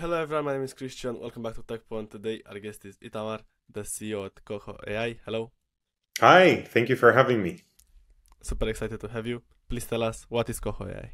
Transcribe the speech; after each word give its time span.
Hello 0.00 0.18
everyone, 0.18 0.46
my 0.46 0.52
name 0.54 0.62
is 0.62 0.72
Christian. 0.72 1.20
Welcome 1.20 1.42
back 1.42 1.56
to 1.56 1.62
Tekpon. 1.62 2.08
Today 2.08 2.40
our 2.48 2.58
guest 2.58 2.86
is 2.86 2.96
Itamar, 3.04 3.40
the 3.70 3.82
CEO 3.82 4.24
at 4.24 4.42
Coho 4.46 4.78
AI. 4.86 5.18
Hello. 5.26 5.50
Hi, 6.20 6.62
thank 6.62 6.88
you 6.88 6.96
for 6.96 7.12
having 7.12 7.42
me. 7.42 7.64
Super 8.40 8.70
excited 8.70 8.98
to 8.98 9.08
have 9.08 9.26
you. 9.26 9.42
Please 9.68 9.84
tell 9.84 10.02
us 10.02 10.24
what 10.30 10.48
is 10.48 10.58
Coho 10.58 10.88
AI. 10.88 11.10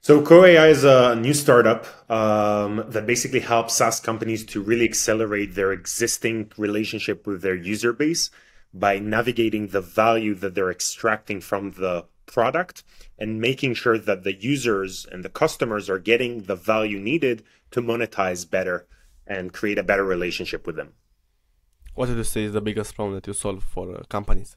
So 0.00 0.22
Coho 0.22 0.44
AI 0.44 0.66
is 0.66 0.82
a 0.82 1.14
new 1.14 1.32
startup 1.32 1.86
um, 2.10 2.84
that 2.88 3.06
basically 3.06 3.38
helps 3.38 3.74
SaaS 3.74 4.00
companies 4.00 4.44
to 4.46 4.60
really 4.60 4.86
accelerate 4.86 5.54
their 5.54 5.70
existing 5.70 6.50
relationship 6.58 7.28
with 7.28 7.42
their 7.42 7.54
user 7.54 7.92
base 7.92 8.28
by 8.74 8.98
navigating 8.98 9.68
the 9.68 9.80
value 9.80 10.34
that 10.34 10.56
they're 10.56 10.72
extracting 10.72 11.40
from 11.40 11.70
the 11.82 12.06
product 12.36 12.84
and 13.18 13.40
making 13.40 13.74
sure 13.74 13.98
that 13.98 14.24
the 14.24 14.34
users 14.34 15.06
and 15.10 15.24
the 15.24 15.28
customers 15.42 15.90
are 15.90 15.98
getting 15.98 16.32
the 16.50 16.56
value 16.56 16.98
needed 16.98 17.42
to 17.72 17.80
monetize 17.82 18.48
better 18.48 18.86
and 19.26 19.52
create 19.52 19.78
a 19.78 19.82
better 19.82 20.04
relationship 20.04 20.66
with 20.66 20.76
them. 20.76 20.90
What 21.94 22.06
did 22.06 22.16
you 22.16 22.24
say 22.24 22.44
is 22.44 22.52
the 22.52 22.60
biggest 22.60 22.94
problem 22.94 23.14
that 23.16 23.26
you 23.26 23.32
solve 23.32 23.62
for 23.64 23.84
uh, 23.94 24.02
companies? 24.08 24.56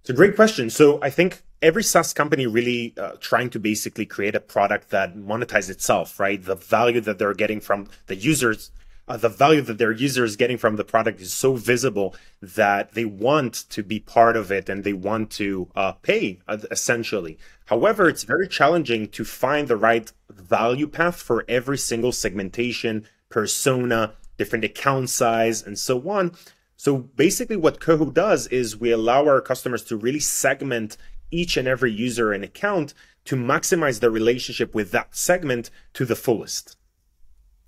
It's 0.00 0.10
a 0.10 0.18
great 0.20 0.36
question. 0.36 0.70
So 0.70 0.98
I 1.02 1.10
think 1.10 1.42
every 1.60 1.82
SaaS 1.82 2.12
company 2.12 2.46
really 2.46 2.94
uh, 2.98 3.12
trying 3.20 3.50
to 3.50 3.58
basically 3.58 4.06
create 4.06 4.34
a 4.34 4.40
product 4.40 4.90
that 4.90 5.16
monetizes 5.16 5.70
itself, 5.70 6.20
right? 6.20 6.42
The 6.42 6.56
value 6.56 7.00
that 7.00 7.18
they're 7.18 7.34
getting 7.34 7.60
from 7.60 7.88
the 8.06 8.16
users 8.16 8.70
uh, 9.08 9.16
the 9.16 9.28
value 9.28 9.60
that 9.60 9.78
their 9.78 9.92
user 9.92 10.24
is 10.24 10.36
getting 10.36 10.56
from 10.56 10.76
the 10.76 10.84
product 10.84 11.20
is 11.20 11.32
so 11.32 11.56
visible 11.56 12.14
that 12.40 12.94
they 12.94 13.04
want 13.04 13.54
to 13.70 13.82
be 13.82 13.98
part 13.98 14.36
of 14.36 14.52
it 14.52 14.68
and 14.68 14.84
they 14.84 14.92
want 14.92 15.30
to 15.30 15.68
uh, 15.74 15.92
pay 15.92 16.38
uh, 16.48 16.58
essentially. 16.70 17.38
However, 17.66 18.08
it's 18.08 18.24
very 18.24 18.48
challenging 18.48 19.08
to 19.08 19.24
find 19.24 19.68
the 19.68 19.76
right 19.76 20.12
value 20.30 20.86
path 20.86 21.16
for 21.16 21.44
every 21.48 21.78
single 21.78 22.12
segmentation, 22.12 23.06
persona, 23.28 24.14
different 24.38 24.64
account 24.64 25.10
size, 25.10 25.62
and 25.62 25.78
so 25.78 26.08
on. 26.08 26.32
So 26.76 26.98
basically, 26.98 27.56
what 27.56 27.80
Coho 27.80 28.10
does 28.10 28.46
is 28.48 28.76
we 28.76 28.90
allow 28.90 29.24
our 29.26 29.40
customers 29.40 29.84
to 29.84 29.96
really 29.96 30.20
segment 30.20 30.96
each 31.30 31.56
and 31.56 31.66
every 31.66 31.92
user 31.92 32.32
and 32.32 32.44
account 32.44 32.94
to 33.24 33.36
maximize 33.36 34.00
the 34.00 34.10
relationship 34.10 34.74
with 34.74 34.90
that 34.90 35.14
segment 35.14 35.70
to 35.94 36.04
the 36.04 36.16
fullest. 36.16 36.76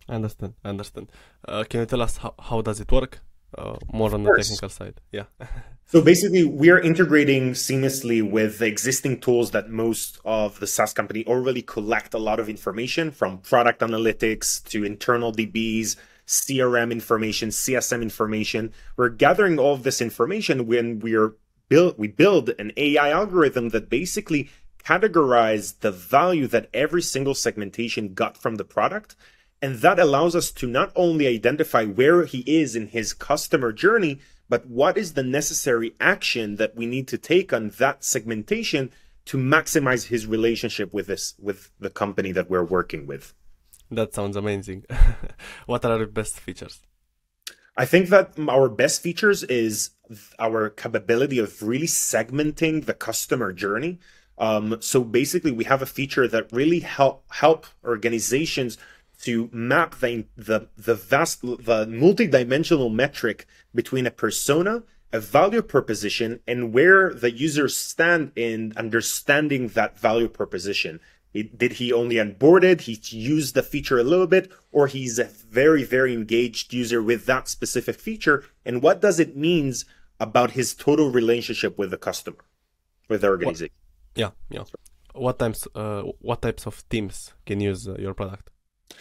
I 0.08 0.14
understand. 0.14 0.54
I 0.64 0.68
understand. 0.68 1.10
Uh, 1.46 1.64
can 1.68 1.80
you 1.80 1.86
tell 1.86 2.02
us 2.02 2.18
how, 2.18 2.34
how 2.38 2.60
does 2.60 2.80
it 2.80 2.90
work? 2.90 3.20
Uh, 3.56 3.76
more 3.92 4.12
on 4.12 4.24
the 4.24 4.34
technical 4.36 4.68
side. 4.68 5.00
Yeah. 5.12 5.24
so 5.86 6.02
basically, 6.02 6.44
we 6.44 6.70
are 6.70 6.78
integrating 6.80 7.52
seamlessly 7.52 8.28
with 8.28 8.58
the 8.58 8.66
existing 8.66 9.20
tools 9.20 9.52
that 9.52 9.70
most 9.70 10.18
of 10.24 10.58
the 10.58 10.66
SaaS 10.66 10.92
company 10.92 11.24
already 11.26 11.62
collect 11.62 12.14
a 12.14 12.18
lot 12.18 12.40
of 12.40 12.48
information 12.48 13.12
from 13.12 13.38
product 13.38 13.80
analytics 13.80 14.62
to 14.70 14.84
internal 14.84 15.32
DBs, 15.32 15.96
CRM 16.26 16.90
information, 16.90 17.50
CSM 17.50 18.02
information. 18.02 18.72
We're 18.96 19.10
gathering 19.10 19.58
all 19.58 19.74
of 19.74 19.84
this 19.84 20.00
information 20.00 20.66
when 20.66 20.98
we're 20.98 21.36
build 21.68 21.96
we 21.98 22.08
build 22.08 22.50
an 22.58 22.72
AI 22.76 23.10
algorithm 23.10 23.70
that 23.70 23.88
basically 23.88 24.50
categorize 24.84 25.80
the 25.80 25.90
value 25.90 26.46
that 26.46 26.68
every 26.74 27.02
single 27.02 27.34
segmentation 27.34 28.14
got 28.14 28.36
from 28.36 28.56
the 28.56 28.64
product 28.64 29.16
and 29.64 29.76
that 29.76 29.98
allows 29.98 30.36
us 30.36 30.50
to 30.50 30.66
not 30.66 30.92
only 30.94 31.26
identify 31.26 31.86
where 31.86 32.26
he 32.26 32.40
is 32.40 32.76
in 32.76 32.88
his 32.88 33.14
customer 33.14 33.72
journey, 33.72 34.20
but 34.46 34.66
what 34.66 34.98
is 34.98 35.14
the 35.14 35.22
necessary 35.22 35.94
action 35.98 36.56
that 36.56 36.76
we 36.76 36.84
need 36.84 37.08
to 37.08 37.16
take 37.16 37.50
on 37.50 37.70
that 37.78 38.04
segmentation 38.04 38.90
to 39.24 39.38
maximize 39.38 40.08
his 40.08 40.26
relationship 40.26 40.92
with 40.92 41.06
this 41.06 41.32
with 41.38 41.70
the 41.80 41.88
company 41.88 42.30
that 42.30 42.50
we're 42.50 42.70
working 42.78 43.06
with. 43.06 43.32
That 43.90 44.12
sounds 44.12 44.36
amazing. 44.36 44.84
what 45.66 45.82
are 45.86 45.96
the 45.96 46.06
best 46.06 46.38
features? 46.40 46.82
I 47.74 47.86
think 47.86 48.10
that 48.10 48.38
our 48.46 48.68
best 48.68 49.00
features 49.00 49.44
is 49.44 49.92
our 50.38 50.68
capability 50.68 51.38
of 51.38 51.62
really 51.62 51.86
segmenting 51.86 52.84
the 52.84 52.92
customer 52.92 53.50
journey. 53.50 53.98
Um, 54.36 54.76
so 54.80 55.02
basically, 55.04 55.52
we 55.52 55.64
have 55.64 55.80
a 55.80 55.86
feature 55.86 56.28
that 56.28 56.52
really 56.52 56.80
help 56.80 57.24
help 57.30 57.64
organizations 57.82 58.76
to 59.24 59.48
map 59.52 59.98
the 60.00 60.26
the 60.36 60.68
the 60.76 60.94
vast 60.94 61.40
the 61.42 61.86
multidimensional 61.86 62.92
metric 62.92 63.46
between 63.74 64.06
a 64.06 64.10
persona, 64.10 64.82
a 65.12 65.20
value 65.20 65.62
proposition, 65.62 66.40
and 66.46 66.74
where 66.74 67.12
the 67.14 67.30
users 67.30 67.76
stand 67.76 68.32
in 68.36 68.72
understanding 68.76 69.68
that 69.68 69.98
value 69.98 70.28
proposition. 70.28 71.00
did 71.32 71.72
he 71.80 71.92
only 71.92 72.16
onboarded? 72.16 72.82
He 72.82 72.94
used 73.16 73.54
the 73.54 73.62
feature 73.62 73.98
a 73.98 74.04
little 74.12 74.28
bit, 74.28 74.52
or 74.70 74.86
he's 74.86 75.18
a 75.18 75.24
very 75.24 75.84
very 75.84 76.12
engaged 76.12 76.72
user 76.72 77.02
with 77.02 77.26
that 77.26 77.48
specific 77.48 77.96
feature, 78.08 78.44
and 78.66 78.82
what 78.82 79.00
does 79.00 79.18
it 79.18 79.36
means 79.36 79.84
about 80.20 80.50
his 80.52 80.74
total 80.74 81.10
relationship 81.10 81.72
with 81.78 81.90
the 81.90 82.02
customer, 82.08 82.44
with 83.08 83.22
the 83.22 83.28
organization? 83.28 83.74
What, 84.14 84.20
yeah, 84.22 84.30
yeah. 84.56 84.64
What 85.14 85.38
types 85.38 85.66
uh, 85.74 86.02
what 86.28 86.42
types 86.42 86.66
of 86.66 86.74
teams 86.88 87.32
can 87.46 87.60
use 87.60 87.88
uh, 87.88 87.96
your 87.98 88.14
product? 88.14 88.50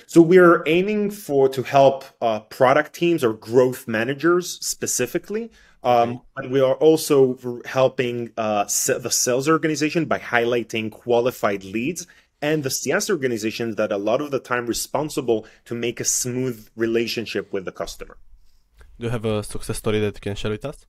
So 0.08 0.22
we're 0.22 0.64
aiming 0.68 1.12
for 1.12 1.50
to 1.50 1.64
help 1.64 2.06
uh, 2.22 2.42
product 2.42 2.94
teams 2.94 3.24
or 3.24 3.34
growth 3.34 3.88
managers 3.88 4.60
specifically. 4.66 5.52
Um, 5.84 6.22
but 6.36 6.50
we 6.50 6.62
are 6.62 6.76
also 6.76 7.38
helping 7.66 8.32
uh, 8.38 8.64
the 8.64 9.10
sales 9.12 9.50
organization 9.50 10.06
by 10.06 10.20
highlighting 10.20 10.92
qualified 10.92 11.66
leads 11.66 12.08
and 12.42 12.64
the 12.64 12.70
CS 12.70 13.10
organization 13.10 13.76
that 13.76 13.92
a 13.92 13.98
lot 13.98 14.22
of 14.22 14.32
the 14.32 14.40
time 14.40 14.66
responsible 14.66 15.46
to 15.66 15.74
make 15.74 16.00
a 16.00 16.06
smooth 16.06 16.68
relationship 16.76 17.52
with 17.52 17.66
the 17.66 17.72
customer. 17.72 18.18
Do 19.00 19.06
you 19.06 19.10
have 19.10 19.26
a 19.26 19.44
success 19.44 19.78
story 19.78 20.00
that 20.00 20.16
you 20.16 20.22
can 20.22 20.36
share 20.36 20.52
with 20.52 20.66
us? 20.66 20.86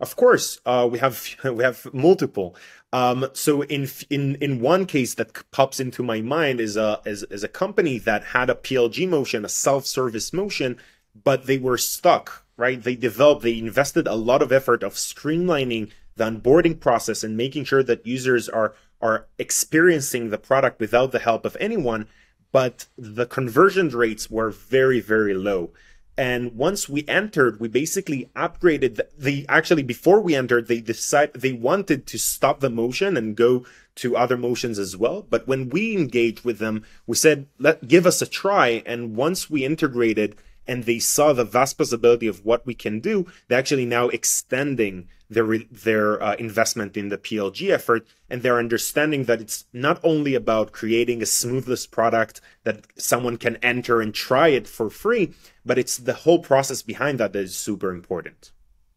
Of 0.00 0.16
course, 0.16 0.60
uh, 0.66 0.88
we 0.90 0.98
have 0.98 1.26
we 1.44 1.62
have 1.64 1.86
multiple. 1.92 2.56
Um, 2.92 3.28
so 3.32 3.62
in 3.62 3.88
in 4.10 4.36
in 4.36 4.60
one 4.60 4.86
case 4.86 5.14
that 5.14 5.50
pops 5.50 5.80
into 5.80 6.02
my 6.02 6.20
mind 6.20 6.60
is 6.60 6.76
a 6.76 7.00
is, 7.04 7.24
is 7.24 7.44
a 7.44 7.48
company 7.48 7.98
that 7.98 8.24
had 8.24 8.48
a 8.50 8.54
PLG 8.54 9.08
motion, 9.08 9.44
a 9.44 9.48
self 9.48 9.86
service 9.86 10.32
motion, 10.32 10.78
but 11.24 11.46
they 11.46 11.58
were 11.58 11.78
stuck. 11.78 12.44
Right? 12.58 12.82
They 12.82 12.96
developed, 12.96 13.42
they 13.42 13.58
invested 13.58 14.06
a 14.06 14.14
lot 14.14 14.40
of 14.40 14.50
effort 14.50 14.82
of 14.82 14.94
streamlining 14.94 15.90
the 16.16 16.24
onboarding 16.24 16.80
process 16.80 17.22
and 17.22 17.36
making 17.36 17.64
sure 17.64 17.82
that 17.82 18.06
users 18.06 18.48
are 18.48 18.74
are 19.02 19.26
experiencing 19.38 20.30
the 20.30 20.38
product 20.38 20.80
without 20.80 21.12
the 21.12 21.18
help 21.18 21.44
of 21.44 21.56
anyone. 21.60 22.08
But 22.52 22.86
the 22.96 23.26
conversion 23.26 23.90
rates 23.90 24.30
were 24.30 24.50
very 24.50 25.00
very 25.00 25.34
low. 25.34 25.72
And 26.18 26.56
once 26.56 26.88
we 26.88 27.04
entered, 27.06 27.60
we 27.60 27.68
basically 27.68 28.30
upgraded 28.34 28.96
the, 28.96 29.08
the, 29.18 29.46
actually 29.48 29.82
before 29.82 30.20
we 30.20 30.34
entered, 30.34 30.66
they 30.66 30.80
decided 30.80 31.40
they 31.40 31.52
wanted 31.52 32.06
to 32.06 32.18
stop 32.18 32.60
the 32.60 32.70
motion 32.70 33.16
and 33.16 33.36
go 33.36 33.66
to 33.96 34.16
other 34.16 34.36
motions 34.36 34.78
as 34.78 34.96
well. 34.96 35.26
But 35.28 35.46
when 35.46 35.68
we 35.68 35.96
engaged 35.96 36.44
with 36.44 36.58
them, 36.58 36.84
we 37.06 37.16
said, 37.16 37.46
let 37.58 37.86
give 37.86 38.06
us 38.06 38.22
a 38.22 38.26
try. 38.26 38.82
And 38.86 39.14
once 39.14 39.50
we 39.50 39.64
integrated 39.64 40.36
and 40.66 40.84
they 40.84 40.98
saw 40.98 41.32
the 41.32 41.44
vast 41.44 41.76
possibility 41.76 42.26
of 42.26 42.44
what 42.44 42.64
we 42.64 42.74
can 42.74 43.00
do, 43.00 43.26
they're 43.48 43.58
actually 43.58 43.86
now 43.86 44.08
extending 44.08 45.08
their 45.28 45.58
their 45.70 46.22
uh, 46.22 46.34
investment 46.36 46.96
in 46.96 47.08
the 47.08 47.18
PLG 47.18 47.70
effort, 47.70 48.06
and 48.30 48.42
they're 48.42 48.58
understanding 48.58 49.24
that 49.24 49.40
it's 49.40 49.64
not 49.72 50.00
only 50.02 50.34
about 50.34 50.72
creating 50.72 51.22
a 51.22 51.26
smoothless 51.26 51.90
product 51.90 52.40
that 52.64 52.86
someone 52.96 53.36
can 53.36 53.56
enter 53.56 54.00
and 54.00 54.14
try 54.14 54.48
it 54.48 54.68
for 54.68 54.90
free, 54.90 55.32
but 55.64 55.78
it's 55.78 55.96
the 55.96 56.14
whole 56.14 56.38
process 56.38 56.82
behind 56.82 57.18
that 57.18 57.32
that 57.32 57.40
is 57.40 57.56
super 57.56 57.90
important. 57.90 58.52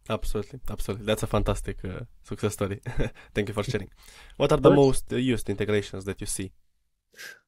Absolutely, 0.10 0.60
absolutely. 0.70 1.06
That's 1.06 1.24
a 1.24 1.28
fantastic 1.28 1.78
uh, 1.86 2.02
success 2.24 2.54
story. 2.54 2.82
Thank 3.36 3.50
you 3.50 3.54
for 3.54 3.64
sharing. 3.64 3.90
What 4.38 4.52
are 4.52 4.58
the 4.58 4.72
most 4.72 5.12
used 5.12 5.50
integrations 5.50 6.06
that 6.06 6.20
you 6.20 6.26
see? 6.28 6.52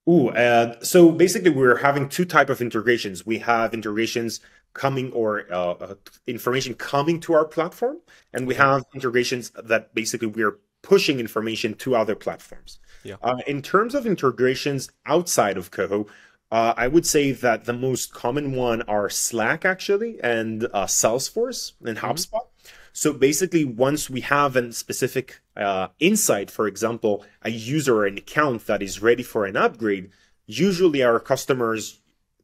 Ooh, 0.10 0.30
uh, 0.30 0.80
so 0.82 1.12
basically, 1.12 1.52
we're 1.52 1.78
having 1.78 2.10
two 2.10 2.26
type 2.26 2.50
of 2.50 2.62
integrations. 2.62 3.26
We 3.26 3.40
have 3.40 3.74
integrations 3.74 4.40
coming 4.74 5.12
or 5.12 5.46
uh, 5.52 5.72
uh, 5.72 5.96
information 6.28 6.74
coming 6.74 7.20
to 7.22 7.34
our 7.34 7.46
platform, 7.46 7.98
and 8.34 8.48
we 8.48 8.56
have 8.56 8.84
integrations 8.94 9.52
that 9.52 9.94
basically 9.94 10.28
we're 10.28 10.58
pushing 10.82 11.20
information 11.20 11.74
to 11.76 11.96
other 11.96 12.16
platforms. 12.16 12.80
Yeah. 13.04 13.16
Uh, 13.22 13.38
in 13.48 13.62
terms 13.62 13.96
of 13.96 14.06
integrations 14.06 14.90
outside 15.06 15.58
of 15.58 15.72
Coho, 15.72 16.08
uh, 16.52 16.74
I 16.76 16.88
would 16.88 17.06
say 17.06 17.32
that 17.32 17.66
the 17.66 17.74
most 17.74 18.14
common 18.14 18.54
one 18.54 18.82
are 18.84 19.10
Slack 19.10 19.64
actually 19.64 20.20
and 20.22 20.66
uh, 20.66 20.86
Salesforce 20.86 21.74
and 21.84 21.98
mm-hmm. 21.98 22.06
HubSpot. 22.06 22.34
Mm-hmm. 22.34 22.78
So 22.94 23.14
basically, 23.14 23.64
once 23.64 24.10
we 24.10 24.20
have 24.22 24.58
a 24.58 24.74
specific 24.74 25.42
uh, 25.56 25.88
insight, 26.00 26.52
for 26.52 26.68
example, 26.68 27.26
a 27.42 27.50
user 27.50 28.00
or 28.00 28.06
an 28.06 28.18
account 28.18 28.68
that 28.68 28.84
is 28.84 29.02
ready 29.02 29.24
for 29.24 29.46
an 29.46 29.56
upgrade, 29.56 30.10
usually 30.46 31.02
our 31.02 31.20
customers 31.20 32.01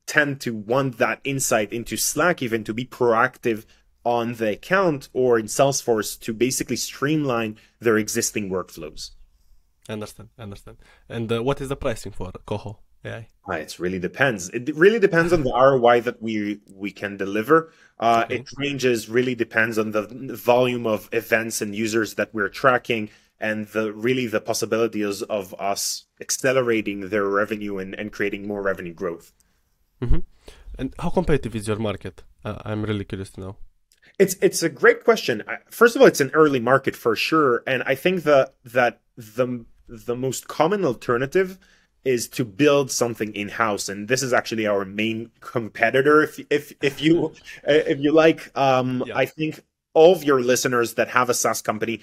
tend 0.08 0.42
to 0.42 0.56
want 0.56 0.98
that 0.98 1.20
insight 1.24 1.72
into 1.72 1.98
Slack 1.98 2.42
even 2.42 2.64
to 2.64 2.74
be 2.74 2.86
proactive 2.86 3.66
on 4.04 4.36
the 4.36 4.52
account 4.54 5.10
or 5.14 5.38
in 5.38 5.46
Salesforce 5.48 6.18
to 6.22 6.34
basically 6.34 6.78
streamline 6.78 7.58
their 7.80 7.98
existing 7.98 8.50
workflows. 8.50 9.12
Understand, 9.90 10.30
understand. 10.40 10.78
And 11.10 11.32
uh, 11.32 11.44
what 11.44 11.62
is 11.62 11.70
the 11.70 11.76
pricing 11.76 12.12
for 12.14 12.32
Coho 12.46 12.80
AI? 13.06 13.28
Uh, 13.50 13.54
it 13.54 13.78
really 13.80 14.00
depends. 14.00 14.50
It 14.50 14.76
really 14.76 15.00
depends 15.00 15.32
on 15.32 15.44
the 15.44 15.52
ROI 15.54 16.02
that 16.02 16.22
we 16.22 16.60
we 16.74 16.92
can 16.92 17.16
deliver. 17.18 17.72
Uh, 18.00 18.24
Okay. 18.26 18.36
It 18.36 18.50
ranges. 18.58 19.08
Really 19.10 19.36
depends 19.36 19.78
on 19.78 19.92
the 19.92 20.04
volume 20.36 20.86
of 20.86 21.10
events 21.12 21.62
and 21.62 21.74
users 21.76 22.16
that 22.16 22.34
we're 22.34 22.50
tracking, 22.50 23.10
and 23.40 23.68
the 23.68 23.94
really 23.94 24.28
the 24.28 24.42
possibilities 24.42 25.22
of 25.22 25.54
us 25.60 26.06
accelerating 26.20 27.10
their 27.10 27.26
revenue 27.26 27.78
and, 27.78 27.94
and 27.96 28.12
creating 28.12 28.48
more 28.48 28.62
revenue 28.62 28.94
growth. 28.94 29.32
And 30.80 30.94
how 31.00 31.10
competitive 31.10 31.56
is 31.56 31.68
your 31.68 31.78
market? 31.78 32.24
Uh, 32.46 32.58
I'm 32.64 32.84
really 32.84 33.04
curious 33.06 33.32
to 33.32 33.42
know. 33.42 33.56
It's 34.20 34.36
it's 34.42 34.64
a 34.64 34.70
great 34.70 35.04
question. 35.04 35.44
First 35.70 35.96
of 35.96 36.02
all, 36.02 36.08
it's 36.08 36.22
an 36.22 36.32
early 36.34 36.60
market 36.60 36.96
for 36.96 37.16
sure, 37.16 37.64
and 37.68 37.84
I 37.84 37.96
think 37.96 38.24
that 38.24 38.56
that 38.66 39.02
the 39.16 39.66
the 39.88 40.16
most 40.16 40.48
common 40.48 40.86
alternative 40.86 41.60
is 42.04 42.28
to 42.30 42.46
build 42.46 42.90
something 42.90 43.34
in 43.36 43.50
house, 43.50 43.90
and 43.90 44.08
this 44.08 44.24
is 44.24 44.34
actually 44.34 44.66
our 44.66 44.86
main 44.86 45.30
competitor. 45.42 46.24
If 46.24 46.40
if 46.50 46.74
if 46.82 47.02
you 47.02 47.34
if 47.64 48.00
you 48.00 48.12
like, 48.12 48.52
um, 48.58 49.04
Yeah. 49.06 49.18
I 49.18 49.26
think 49.26 49.62
all 49.94 50.14
of 50.14 50.24
your 50.24 50.42
listeners 50.42 50.94
that 50.94 51.10
have 51.10 51.30
a 51.30 51.34
SaaS 51.34 51.62
company 51.62 52.02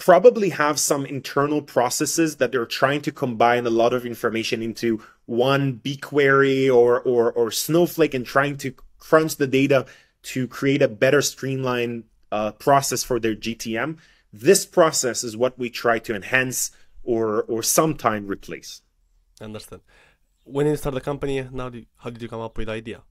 probably 0.00 0.48
have 0.48 0.80
some 0.80 1.06
internal 1.06 1.62
processes 1.62 2.36
that 2.36 2.50
they're 2.50 2.66
trying 2.66 3.02
to 3.02 3.12
combine 3.12 3.66
a 3.66 3.70
lot 3.70 3.92
of 3.92 4.06
information 4.06 4.62
into 4.62 5.00
one 5.26 5.74
BigQuery 5.84 6.74
or 6.74 7.00
or 7.02 7.30
or 7.32 7.52
Snowflake 7.52 8.14
and 8.14 8.26
trying 8.26 8.56
to 8.56 8.74
crunch 8.98 9.36
the 9.36 9.46
data 9.46 9.86
to 10.22 10.48
create 10.48 10.82
a 10.82 10.88
better 10.88 11.22
streamlined 11.22 12.04
uh, 12.32 12.52
process 12.52 13.04
for 13.04 13.20
their 13.20 13.36
GTM. 13.36 13.98
This 14.32 14.66
process 14.66 15.22
is 15.22 15.36
what 15.36 15.58
we 15.58 15.70
try 15.70 15.98
to 16.00 16.14
enhance 16.14 16.70
or 17.04 17.42
or 17.42 17.62
sometime 17.62 18.26
replace. 18.26 18.82
Understand. 19.40 19.82
When 20.44 20.66
you 20.66 20.76
start 20.76 20.94
the 20.94 21.00
company, 21.00 21.46
now 21.52 21.70
how 21.98 22.10
did 22.10 22.22
you 22.22 22.28
come 22.28 22.40
up 22.40 22.56
with 22.56 22.66
the 22.66 22.72
idea? 22.72 23.02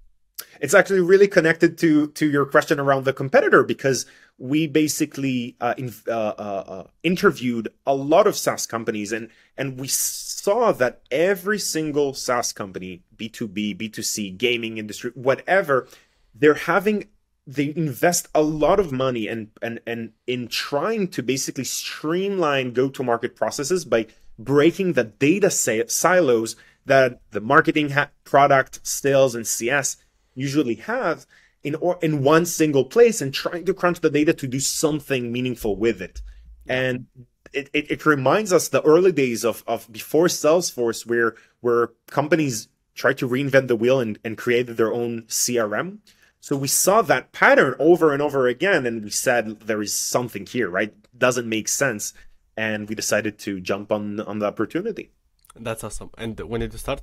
It's 0.60 0.74
actually 0.74 1.02
really 1.02 1.28
connected 1.28 1.78
to 1.80 2.08
to 2.08 2.30
your 2.30 2.46
question 2.46 2.80
around 2.80 3.06
the 3.06 3.14
competitor 3.14 3.64
because 3.64 4.06
we 4.38 4.68
basically 4.68 5.56
uh, 5.60 5.74
in, 5.78 5.94
uh, 6.08 6.12
uh, 6.12 6.64
uh, 6.68 6.84
interviewed 7.04 7.70
a 7.86 7.94
lot 7.94 8.28
of 8.28 8.36
SaaS 8.36 8.66
companies 8.66 9.12
and 9.12 9.30
and 9.58 9.80
we 9.80 9.88
saw 9.88 10.72
that 10.72 11.02
every 11.12 11.60
single 11.60 12.14
SaaS 12.14 12.52
company, 12.52 13.04
B 13.16 13.30
two 13.30 13.48
B, 13.48 13.74
B 13.74 13.90
two 13.90 14.04
C, 14.04 14.30
gaming 14.30 14.78
industry, 14.78 15.12
whatever, 15.14 15.88
they're 16.34 16.54
having 16.54 17.10
they 17.50 17.74
invest 17.76 18.28
a 18.36 18.42
lot 18.42 18.80
of 18.80 18.92
money 18.92 19.28
and 19.28 19.50
and 19.62 19.80
and 19.88 20.12
in 20.28 20.48
trying 20.48 21.08
to 21.08 21.24
basically 21.24 21.64
streamline 21.64 22.74
go 22.74 22.90
to 22.90 23.04
market 23.04 23.36
processes 23.36 23.86
by 23.86 24.06
breaking 24.38 24.94
the 24.94 25.04
data 25.04 25.50
silos 25.50 26.56
that 26.86 27.20
the 27.32 27.42
marketing 27.42 27.90
ha- 27.90 28.10
product 28.24 28.80
sales 28.84 29.34
and 29.34 29.48
cs 29.48 29.98
usually 30.36 30.76
have 30.76 31.26
in 31.64 31.76
or 31.76 32.00
in 32.02 32.24
one 32.24 32.46
single 32.46 32.86
place 32.86 33.22
and 33.22 33.34
trying 33.34 33.66
to 33.66 33.74
crunch 33.74 34.00
the 34.00 34.10
data 34.10 34.34
to 34.34 34.48
do 34.48 34.60
something 34.60 35.32
meaningful 35.32 35.76
with 35.76 36.02
it 36.02 36.22
and 36.68 37.08
it, 37.52 37.70
it, 37.74 37.90
it 37.90 38.06
reminds 38.06 38.54
us 38.54 38.68
the 38.68 38.82
early 38.84 39.12
days 39.12 39.44
of, 39.44 39.64
of 39.68 39.92
before 39.92 40.28
salesforce 40.28 41.06
where 41.06 41.36
where 41.62 41.92
companies 42.10 42.70
tried 42.96 43.18
to 43.18 43.28
reinvent 43.28 43.68
the 43.68 43.76
wheel 43.76 44.00
and, 44.00 44.20
and 44.24 44.38
created 44.38 44.78
their 44.78 44.94
own 44.94 45.24
crm 45.24 46.00
so 46.42 46.56
we 46.56 46.68
saw 46.68 47.02
that 47.02 47.32
pattern 47.32 47.76
over 47.80 48.14
and 48.14 48.22
over 48.22 48.48
again, 48.48 48.86
and 48.86 49.04
we 49.04 49.10
said 49.10 49.62
there 49.62 49.82
is 49.82 49.94
something 49.94 50.46
here, 50.46 50.70
right? 50.70 50.94
Doesn't 51.18 51.48
make 51.48 51.68
sense, 51.68 52.14
and 52.56 52.88
we 52.88 52.96
decided 52.96 53.38
to 53.40 53.60
jump 53.60 53.92
on 53.92 54.22
on 54.22 54.40
the 54.40 54.46
opportunity. 54.46 55.12
That's 55.56 55.84
awesome. 55.84 56.12
And 56.18 56.40
when 56.40 56.62
did 56.62 56.72
you 56.72 56.80
start? 56.80 57.02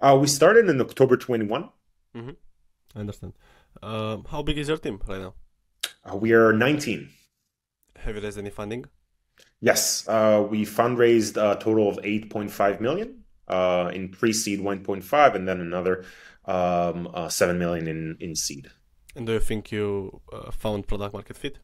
Uh, 0.00 0.18
we 0.20 0.26
started 0.26 0.68
in 0.68 0.80
October 0.80 1.16
21. 1.16 1.70
I 2.94 3.00
understand. 3.00 3.34
Um, 3.82 4.24
how 4.30 4.42
big 4.42 4.58
is 4.58 4.68
your 4.68 4.78
team 4.78 5.00
right 5.06 5.20
now? 5.20 5.34
Uh, 6.04 6.16
we 6.16 6.32
are 6.32 6.52
19. 6.52 7.08
Have 7.96 8.16
you 8.16 8.22
raised 8.22 8.38
any 8.38 8.50
funding? 8.50 8.86
Yes, 9.60 10.06
uh, 10.08 10.46
we 10.48 10.64
fundraised 10.64 11.36
a 11.36 11.58
total 11.58 11.88
of 11.88 11.96
8.5 11.98 12.80
million 12.80 13.24
uh, 13.48 13.90
in 13.92 14.08
pre-seed 14.08 14.60
1.5, 14.60 15.34
and 15.34 15.48
then 15.48 15.60
another 15.60 16.04
um, 16.46 17.08
uh, 17.12 17.28
7 17.28 17.58
million 17.58 17.88
in 17.88 18.16
in 18.20 18.34
seed. 18.34 18.70
And 19.14 19.26
do 19.26 19.32
you 19.32 19.40
think 19.40 19.72
you 19.72 20.20
uh, 20.32 20.50
found 20.50 20.86
product 20.86 21.14
market 21.14 21.36
fit? 21.36 21.58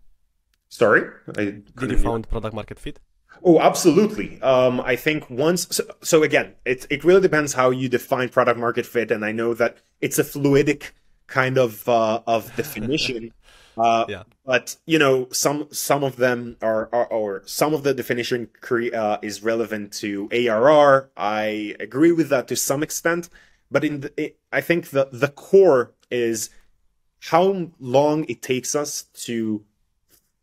Sorry, 0.69 1.03
I 1.37 1.45
Did 1.45 1.55
you 1.55 1.73
couldn't 1.77 1.99
found 1.99 2.29
product 2.29 2.55
market 2.55 2.79
fit? 2.79 2.99
Oh, 3.45 3.59
absolutely. 3.61 4.41
Um, 4.43 4.81
I 4.81 4.97
think 4.97 5.29
once. 5.31 5.67
So, 5.71 5.85
so 6.03 6.23
again, 6.23 6.55
it 6.65 6.87
it 6.91 7.05
really 7.05 7.21
depends 7.21 7.55
how 7.55 7.71
you 7.71 7.89
define 7.89 8.29
product 8.29 8.59
market 8.59 8.87
fit, 8.87 9.11
and 9.11 9.25
I 9.25 9.33
know 9.33 9.55
that 9.55 9.79
it's 10.01 10.19
a 10.19 10.25
fluidic 10.25 10.91
kind 11.27 11.59
of 11.59 11.89
uh, 11.89 12.21
of 12.27 12.55
definition. 12.57 13.33
Uh, 13.77 14.05
Yeah. 14.09 14.23
But 14.45 14.77
you 14.87 14.99
know, 14.99 15.29
some 15.33 15.69
some 15.73 16.05
of 16.05 16.17
them 16.17 16.57
are, 16.63 16.89
are 16.93 17.07
or 17.07 17.43
some 17.47 17.75
of 17.75 17.83
the 17.85 17.95
definition 17.95 18.49
cre- 18.61 18.95
uh, 18.95 19.19
is 19.23 19.43
relevant 19.43 19.93
to 19.95 20.29
ARR. 20.33 21.11
I 21.17 21.75
agree 21.81 22.13
with 22.13 22.29
that 22.31 22.49
to 22.49 22.57
some 22.57 22.83
extent, 22.83 23.29
but 23.71 23.85
in 23.85 24.01
the, 24.01 24.13
it, 24.23 24.39
I 24.53 24.61
think 24.61 24.91
the 24.91 25.09
the 25.13 25.29
core 25.29 25.95
is 26.11 26.51
how 27.31 27.71
long 27.79 28.25
it 28.29 28.43
takes 28.43 28.75
us 28.75 29.05
to 29.27 29.65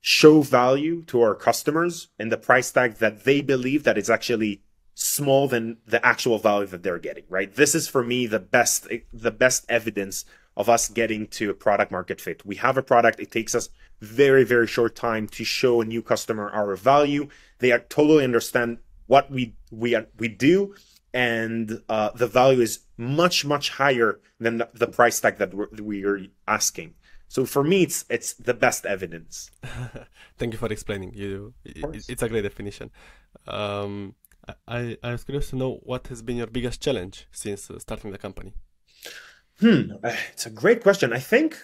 show 0.09 0.41
value 0.41 1.03
to 1.03 1.21
our 1.21 1.35
customers 1.35 2.07
and 2.17 2.31
the 2.31 2.37
price 2.37 2.71
tag 2.71 2.95
that 2.95 3.25
they 3.25 3.41
believe 3.41 3.83
that 3.83 3.95
is 3.95 4.09
actually 4.09 4.59
small 4.95 5.47
than 5.47 5.77
the 5.85 6.03
actual 6.03 6.39
value 6.39 6.65
that 6.65 6.81
they're 6.81 6.97
getting 6.97 7.23
right? 7.29 7.53
This 7.53 7.75
is 7.75 7.87
for 7.87 8.03
me 8.03 8.25
the 8.25 8.39
best 8.39 8.87
the 9.13 9.29
best 9.29 9.65
evidence 9.69 10.25
of 10.57 10.67
us 10.67 10.89
getting 10.89 11.27
to 11.27 11.51
a 11.51 11.53
product 11.53 11.91
market 11.91 12.19
fit. 12.19 12.43
We 12.43 12.55
have 12.55 12.75
a 12.75 12.81
product. 12.81 13.19
It 13.19 13.29
takes 13.29 13.53
us 13.53 13.69
very 14.01 14.43
very 14.43 14.65
short 14.65 14.95
time 14.95 15.27
to 15.27 15.43
show 15.43 15.79
a 15.79 15.85
new 15.85 16.01
customer 16.01 16.49
our 16.49 16.75
value. 16.75 17.29
They 17.59 17.71
are 17.71 17.77
totally 17.77 18.23
understand 18.23 18.79
what 19.05 19.29
we 19.29 19.53
we 19.69 19.95
we 20.17 20.27
do 20.27 20.73
and 21.13 21.83
uh, 21.87 22.09
the 22.15 22.27
value 22.27 22.61
is 22.61 22.79
much 22.97 23.45
much 23.45 23.69
higher 23.69 24.19
than 24.39 24.57
the, 24.57 24.69
the 24.73 24.87
price 24.87 25.19
tag 25.19 25.37
that 25.37 25.53
we 25.79 26.03
are 26.03 26.19
asking 26.47 26.95
so 27.29 27.45
for 27.45 27.63
me 27.63 27.83
it's 27.83 28.03
it's 28.09 28.33
the 28.33 28.53
best 28.53 28.85
evidence 28.85 29.49
Thank 30.39 30.53
you 30.53 30.57
for 30.57 30.71
explaining. 30.71 31.13
You, 31.13 31.53
it's 31.65 32.23
a 32.23 32.29
great 32.29 32.43
definition. 32.43 32.91
Um, 33.45 34.15
I, 34.67 34.97
I 35.03 35.11
was 35.11 35.25
curious 35.25 35.49
to 35.49 35.57
know 35.57 35.81
what 35.83 36.07
has 36.07 36.21
been 36.21 36.37
your 36.37 36.47
biggest 36.47 36.81
challenge 36.81 37.27
since 37.29 37.69
uh, 37.69 37.77
starting 37.77 38.11
the 38.11 38.17
company. 38.17 38.53
Hmm, 39.59 39.91
uh, 40.01 40.15
it's 40.31 40.45
a 40.45 40.49
great 40.49 40.81
question. 40.81 41.11
I 41.11 41.19
think 41.19 41.57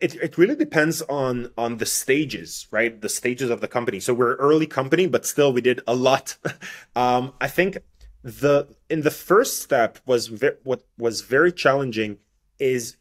it 0.00 0.16
it 0.16 0.36
really 0.36 0.56
depends 0.56 1.02
on 1.02 1.52
on 1.56 1.76
the 1.76 1.86
stages, 1.86 2.66
right? 2.72 3.00
The 3.00 3.08
stages 3.08 3.48
of 3.48 3.60
the 3.60 3.68
company. 3.68 4.00
So 4.00 4.12
we're 4.12 4.32
an 4.32 4.40
early 4.40 4.66
company, 4.66 5.06
but 5.06 5.24
still 5.24 5.52
we 5.52 5.60
did 5.60 5.80
a 5.86 5.94
lot. 5.94 6.36
um, 6.96 7.32
I 7.40 7.46
think 7.46 7.78
the 8.24 8.74
in 8.90 9.02
the 9.02 9.12
first 9.12 9.62
step 9.62 10.00
was 10.04 10.26
ve- 10.26 10.58
what 10.64 10.82
was 10.98 11.20
very 11.20 11.52
challenging 11.52 12.18
is 12.58 12.96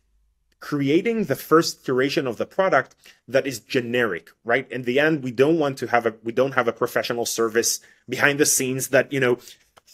creating 0.63 1.25
the 1.25 1.35
first 1.35 1.83
iteration 1.83 2.25
of 2.25 2.37
the 2.37 2.45
product 2.45 2.95
that 3.27 3.45
is 3.45 3.59
generic 3.59 4.29
right? 4.45 4.65
In 4.71 4.83
the 4.83 4.97
end 4.97 5.21
we 5.21 5.29
don't 5.29 5.59
want 5.59 5.77
to 5.79 5.87
have 5.87 6.05
a 6.05 6.13
we 6.23 6.31
don't 6.31 6.53
have 6.53 6.69
a 6.69 6.79
professional 6.83 7.25
service 7.25 7.81
behind 8.07 8.39
the 8.39 8.45
scenes 8.45 8.87
that 8.87 9.11
you 9.11 9.19
know 9.19 9.37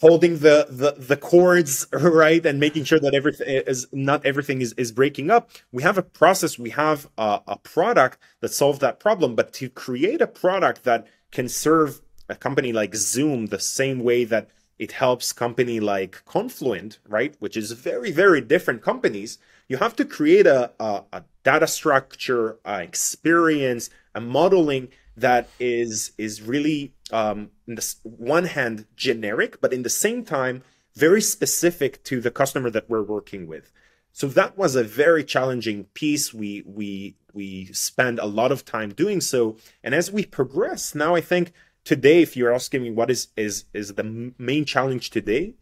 holding 0.00 0.38
the 0.38 0.68
the, 0.70 0.92
the 0.96 1.16
cords 1.16 1.88
right? 1.92 2.46
And 2.46 2.60
making 2.60 2.84
sure 2.84 3.00
that 3.00 3.14
everything 3.14 3.48
eh, 3.48 3.62
is 3.66 3.88
not 3.90 4.24
everything 4.24 4.60
is, 4.60 4.72
is 4.74 4.92
breaking 4.92 5.28
up. 5.28 5.50
We 5.72 5.82
have 5.82 5.98
a 5.98 6.04
process 6.04 6.56
we 6.56 6.70
have 6.70 7.08
a, 7.18 7.40
a 7.48 7.56
product 7.56 8.18
that 8.40 8.52
solves 8.52 8.78
that 8.78 9.00
problem. 9.00 9.34
But 9.34 9.52
to 9.54 9.68
create 9.68 10.20
a 10.20 10.28
product 10.28 10.84
that 10.84 11.04
can 11.32 11.48
serve 11.48 12.00
a 12.28 12.36
company 12.36 12.72
like 12.72 12.94
zoom 12.94 13.46
the 13.46 13.58
same 13.58 13.98
way 14.04 14.22
that 14.22 14.48
it 14.78 14.92
helps 14.92 15.32
company 15.32 15.80
like 15.80 16.24
confluent 16.26 17.00
right? 17.08 17.34
Which 17.40 17.56
is 17.56 17.72
very 17.72 18.12
very 18.12 18.40
different 18.40 18.82
companies 18.82 19.38
you 19.70 19.78
have 19.78 19.96
to 19.96 20.04
create 20.04 20.46
a, 20.46 20.72
a, 20.80 21.04
a 21.12 21.24
data 21.44 21.66
structure 21.66 22.58
uh, 22.66 22.80
experience 22.82 23.88
a 24.14 24.20
modeling 24.20 24.88
that 25.16 25.48
is 25.58 26.12
is 26.18 26.42
really 26.42 26.92
um, 27.12 27.50
in 27.66 27.76
the 27.76 27.94
one 28.04 28.44
hand 28.44 28.86
generic 28.96 29.60
but 29.60 29.72
in 29.72 29.82
the 29.82 29.90
same 29.90 30.24
time 30.24 30.62
very 30.94 31.22
specific 31.22 32.02
to 32.04 32.20
the 32.20 32.30
customer 32.30 32.70
that 32.70 32.88
we're 32.90 33.02
working 33.02 33.46
with. 33.46 33.72
So 34.12 34.26
that 34.28 34.58
was 34.58 34.74
a 34.74 34.82
very 34.82 35.24
challenging 35.24 35.84
piece. 35.94 36.34
We 36.34 36.62
we 36.66 37.16
we 37.32 37.66
spend 37.72 38.18
a 38.18 38.26
lot 38.26 38.50
of 38.50 38.64
time 38.64 38.90
doing 38.90 39.20
so. 39.20 39.56
And 39.84 39.94
as 39.94 40.10
we 40.10 40.24
progress 40.26 40.94
now 40.94 41.14
i 41.14 41.20
think 41.20 41.52
today 41.84 42.22
if 42.22 42.36
you're 42.36 42.52
asking 42.52 42.82
me 42.82 42.90
what 42.90 43.10
is 43.10 43.28
is 43.36 43.64
is 43.72 43.94
the 43.94 44.32
main 44.38 44.64
challenge 44.64 45.10
today 45.10 45.54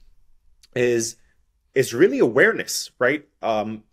is 0.74 1.16
is 1.74 1.94
really 1.94 2.18
awareness 2.18 2.90
right? 2.98 3.28
Um 3.42 3.84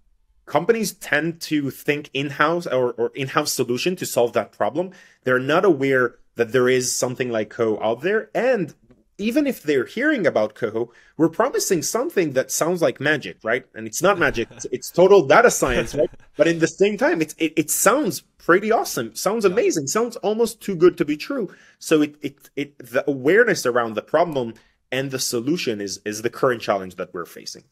companies 0.46 0.94
tend 0.94 1.42
to 1.42 1.70
think 1.70 2.10
in-house 2.14 2.68
or, 2.68 2.92
or 2.94 3.12
in-house 3.16 3.52
solution 3.52 3.96
to 3.96 4.06
solve 4.06 4.34
that 4.34 4.52
problem 4.52 4.92
they're 5.24 5.40
not 5.40 5.66
aware 5.66 6.16
that 6.36 6.52
there 6.52 6.70
is 6.70 6.96
something 6.96 7.30
like 7.30 7.50
co 7.50 7.82
out 7.82 8.02
there 8.02 8.30
and 8.36 8.76
even 9.18 9.48
if 9.48 9.64
they're 9.64 9.86
hearing 9.86 10.28
about 10.28 10.56
Coho, 10.56 10.92
we're 11.18 11.30
promising 11.30 11.82
something 11.82 12.34
that 12.34 12.52
sounds 12.52 12.82
like 12.82 13.00
magic, 13.00 13.38
right? 13.44 13.66
And 13.74 13.88
it's 13.88 14.02
not 14.02 14.20
magic; 14.20 14.50
it's, 14.52 14.66
it's 14.72 14.92
total 14.92 15.26
data 15.26 15.50
science, 15.50 15.96
right? 15.96 16.10
but 16.38 16.48
in 16.48 16.60
the 16.60 16.68
same 16.68 16.98
time, 16.98 17.22
it's 17.22 17.34
it, 17.38 17.54
it 17.56 17.72
sounds 17.72 18.22
pretty 18.38 18.72
awesome, 18.72 19.16
sounds 19.16 19.46
amazing, 19.46 19.88
sounds 19.88 20.16
almost 20.18 20.62
too 20.62 20.76
good 20.76 20.98
to 20.98 21.06
be 21.06 21.18
true. 21.18 21.54
So 21.80 22.02
it 22.02 22.16
it 22.22 22.50
it 22.56 22.78
the 22.78 23.10
awareness 23.10 23.66
around 23.66 23.94
the 23.94 24.02
problem 24.02 24.54
and 24.92 25.12
the 25.12 25.20
solution 25.20 25.80
is 25.82 26.02
is 26.06 26.22
the 26.22 26.30
current 26.30 26.62
challenge 26.62 26.96
that 26.96 27.14
we're 27.14 27.26
facing. 27.26 27.64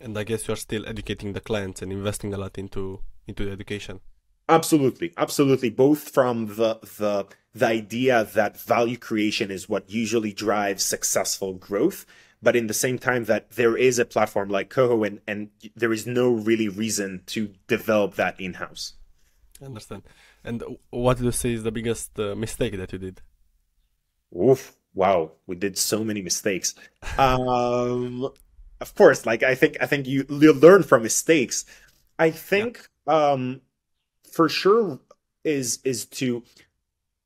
And 0.00 0.16
I 0.18 0.24
guess 0.24 0.46
you're 0.46 0.56
still 0.56 0.86
educating 0.86 1.32
the 1.32 1.40
clients 1.40 1.82
and 1.82 1.92
investing 1.92 2.34
a 2.34 2.36
lot 2.36 2.58
into 2.58 3.00
into 3.26 3.44
the 3.44 3.50
education. 3.50 4.00
Absolutely, 4.48 5.12
absolutely. 5.16 5.70
Both 5.70 6.10
from 6.10 6.46
the 6.46 6.78
the 6.98 7.26
the 7.54 7.66
idea 7.66 8.24
that 8.34 8.60
value 8.60 8.96
creation 8.96 9.50
is 9.50 9.68
what 9.68 9.90
usually 9.90 10.32
drives 10.32 10.84
successful 10.84 11.54
growth, 11.54 12.06
but 12.42 12.54
in 12.54 12.66
the 12.66 12.74
same 12.74 12.98
time 12.98 13.24
that 13.24 13.52
there 13.52 13.76
is 13.76 13.98
a 13.98 14.04
platform 14.04 14.48
like 14.48 14.70
Coho 14.70 15.02
and 15.02 15.20
and 15.26 15.50
there 15.74 15.92
is 15.92 16.06
no 16.06 16.30
really 16.30 16.68
reason 16.68 17.22
to 17.26 17.54
develop 17.66 18.14
that 18.14 18.40
in 18.40 18.54
house. 18.54 18.94
I 19.60 19.64
understand. 19.64 20.02
And 20.44 20.62
what 20.90 21.18
do 21.18 21.24
you 21.24 21.32
say 21.32 21.54
is 21.54 21.64
the 21.64 21.72
biggest 21.72 22.18
uh, 22.20 22.36
mistake 22.36 22.76
that 22.76 22.92
you 22.92 22.98
did? 22.98 23.22
Oof! 24.36 24.76
Wow, 24.94 25.32
we 25.46 25.56
did 25.56 25.76
so 25.76 26.04
many 26.04 26.22
mistakes. 26.22 26.74
Um, 27.18 28.30
of 28.80 28.94
course, 28.94 29.26
like 29.26 29.42
I 29.42 29.54
think 29.54 29.76
I 29.80 29.86
think 29.86 30.06
you 30.06 30.24
you 30.28 30.52
learn 30.52 30.82
from 30.82 31.02
mistakes. 31.02 31.64
I 32.18 32.30
think 32.30 32.88
yeah. 33.06 33.32
um 33.32 33.60
for 34.30 34.48
sure 34.48 35.00
is 35.44 35.80
is 35.84 36.06
to 36.06 36.42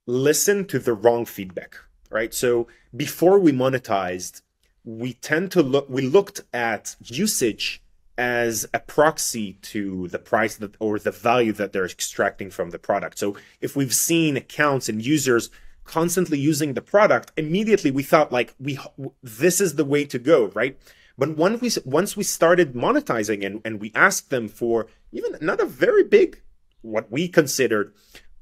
listen 0.07 0.67
to 0.67 0.79
the 0.79 0.93
wrong 0.93 1.25
feedback, 1.25 1.77
right? 2.11 2.33
So 2.35 2.69
before 2.97 3.39
we 3.39 3.53
monetized, 3.53 4.43
we 4.85 5.15
tend 5.15 5.51
to 5.53 5.63
look 5.63 5.89
we 5.89 6.03
looked 6.03 6.43
at 6.53 6.97
usage 7.01 7.83
as 8.19 8.67
a 8.75 8.79
proxy 8.79 9.55
to 9.63 10.07
the 10.09 10.19
price 10.19 10.57
that 10.57 10.77
or 10.79 10.99
the 10.99 11.11
value 11.11 11.53
that 11.53 11.73
they're 11.73 11.87
extracting 11.87 12.51
from 12.51 12.71
the 12.71 12.79
product. 12.79 13.19
So 13.19 13.37
if 13.61 13.75
we've 13.75 13.95
seen 13.95 14.37
accounts 14.37 14.89
and 14.89 15.05
users 15.05 15.51
constantly 15.85 16.39
using 16.39 16.75
the 16.75 16.83
product, 16.83 17.33
immediately 17.37 17.91
we 17.91 18.03
thought 18.03 18.31
like 18.31 18.55
we 18.61 18.79
this 19.23 19.61
is 19.61 19.75
the 19.75 19.85
way 19.85 20.05
to 20.05 20.19
go, 20.19 20.47
right? 20.49 20.79
But 21.21 21.37
once 21.37 21.61
we 21.61 21.71
once 21.85 22.17
we 22.17 22.25
started 22.25 22.73
monetizing 22.73 23.45
and, 23.45 23.61
and 23.63 23.79
we 23.79 23.93
asked 23.95 24.31
them 24.31 24.49
for 24.49 24.87
even 25.13 25.37
not 25.43 25.61
a 25.61 25.67
very 25.67 26.03
big 26.03 26.41
what 26.81 27.13
we 27.13 27.29
considered 27.29 27.93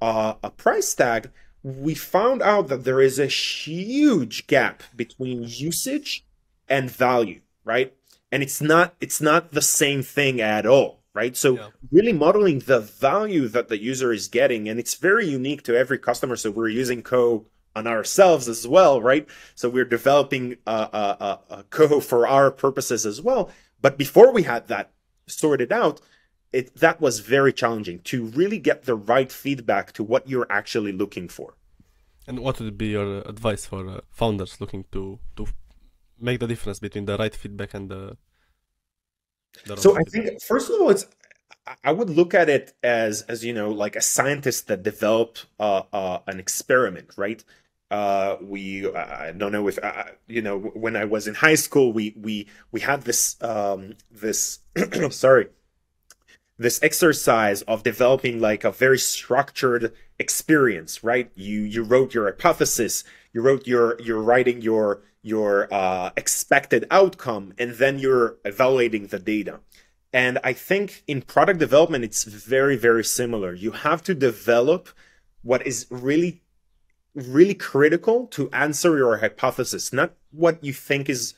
uh, 0.01 0.35
a 0.45 0.51
price 0.53 0.95
tag, 0.95 1.33
we 1.65 1.97
found 1.97 2.41
out 2.41 2.69
that 2.69 2.85
there 2.85 3.01
is 3.01 3.19
a 3.19 3.27
huge 3.27 4.47
gap 4.47 4.85
between 4.95 5.43
usage 5.43 6.25
and 6.69 6.89
value, 6.89 7.41
right? 7.65 7.95
And 8.31 8.45
it's 8.45 8.61
not 8.61 8.95
it's 9.01 9.21
not 9.21 9.51
the 9.51 9.69
same 9.81 10.05
thing 10.05 10.41
at 10.41 10.65
all, 10.65 11.03
right? 11.15 11.37
So 11.37 11.57
yeah. 11.57 11.71
really 11.91 12.13
modeling 12.13 12.61
the 12.61 12.79
value 12.79 13.49
that 13.49 13.67
the 13.67 13.83
user 13.83 14.13
is 14.13 14.29
getting, 14.29 14.69
and 14.69 14.79
it's 14.79 14.95
very 14.95 15.27
unique 15.27 15.65
to 15.65 15.77
every 15.77 15.99
customer. 15.99 16.37
So 16.37 16.53
we're 16.53 16.69
using 16.69 17.03
Co 17.03 17.47
on 17.75 17.87
ourselves 17.87 18.49
as 18.49 18.67
well, 18.67 19.01
right? 19.01 19.27
So 19.55 19.69
we're 19.69 19.85
developing 19.85 20.57
a, 20.67 20.71
a, 20.71 21.41
a 21.51 21.65
Co 21.71 22.01
for 22.01 22.27
our 22.27 22.51
purposes 22.51 23.07
as 23.07 23.21
well. 23.21 23.51
But 23.81 23.97
before 23.97 24.33
we 24.33 24.43
had 24.43 24.69
that 24.69 24.91
sorted 25.27 25.73
out, 25.73 26.01
it 26.53 26.75
that 26.77 27.01
was 27.01 27.21
very 27.21 27.53
challenging 27.53 28.01
to 28.01 28.25
really 28.25 28.59
get 28.59 28.85
the 28.85 28.95
right 28.97 29.31
feedback 29.31 29.93
to 29.93 30.03
what 30.03 30.29
you're 30.29 30.47
actually 30.51 30.93
looking 30.93 31.29
for. 31.29 31.55
And 32.27 32.41
what 32.41 32.61
would 32.61 32.79
be 32.79 32.89
your 32.89 33.21
advice 33.23 33.67
for 33.67 33.89
uh, 33.89 34.01
founders 34.11 34.61
looking 34.61 34.85
to 34.93 35.19
to 35.37 35.47
make 36.21 36.41
the 36.41 36.47
difference 36.47 36.79
between 36.79 37.05
the 37.05 37.17
right 37.17 37.35
feedback 37.35 37.75
and 37.75 37.91
the, 37.91 38.17
the 39.67 39.77
so 39.77 39.97
I 39.97 40.03
think 40.03 40.43
first 40.43 40.71
of 40.71 40.81
all, 40.81 40.91
it's 40.91 41.07
I 41.85 41.93
would 41.93 42.11
look 42.11 42.35
at 42.35 42.49
it 42.49 42.75
as 42.83 43.23
as 43.23 43.45
you 43.45 43.53
know 43.53 43.71
like 43.71 43.97
a 43.97 44.01
scientist 44.01 44.69
that 44.69 44.83
developed 44.83 45.47
uh, 45.59 45.83
uh, 45.93 46.21
an 46.27 46.39
experiment, 46.41 47.11
right? 47.17 47.43
Uh, 47.91 48.37
we 48.43 48.87
I 48.93 49.33
don't 49.33 49.53
know 49.53 49.69
if 49.69 49.79
you 50.27 50.43
know 50.43 50.59
when 50.59 50.97
I 50.97 51.05
was 51.05 51.27
in 51.27 51.35
high 51.35 51.55
school, 51.57 51.93
we 51.93 52.15
we 52.17 52.47
we 52.73 52.81
had 52.81 53.03
this 53.03 53.37
um, 53.43 53.95
this 54.11 54.61
sorry 55.11 55.49
this 56.59 56.83
exercise 56.83 57.63
of 57.63 57.83
developing 57.83 58.41
like 58.41 58.65
a 58.65 58.73
very 58.73 58.99
structured 58.99 59.93
experience 60.19 61.05
right 61.05 61.31
you 61.37 61.61
you 61.61 61.83
wrote 61.83 62.13
your 62.13 62.25
hypothesis 62.27 63.05
you 63.33 63.41
wrote 63.41 63.67
your 63.67 64.01
you're 64.01 64.21
writing 64.21 64.61
your 64.61 65.03
your 65.23 65.73
uh, 65.73 66.11
expected 66.17 66.85
outcome 66.91 67.53
and 67.59 67.75
then 67.75 67.99
you're 67.99 68.37
evaluating 68.45 69.07
the 69.09 69.19
data 69.19 69.61
and 70.13 70.39
i 70.45 70.53
think 70.53 71.03
in 71.07 71.23
product 71.23 71.59
development 71.59 72.05
it's 72.05 72.25
very 72.25 72.77
very 72.77 73.05
similar. 73.05 73.55
You 73.55 73.73
have 73.73 74.03
to 74.05 74.15
develop 74.15 74.89
what 75.43 75.67
is 75.67 75.87
really 75.91 76.43
really 77.15 77.55
critical 77.55 78.27
to 78.29 78.51
answer 78.51 78.97
your 78.97 79.19
hypothesis 79.19 79.93
not 79.93 80.13
what 80.31 80.63
you 80.63 80.73
think 80.73 81.09
is 81.09 81.35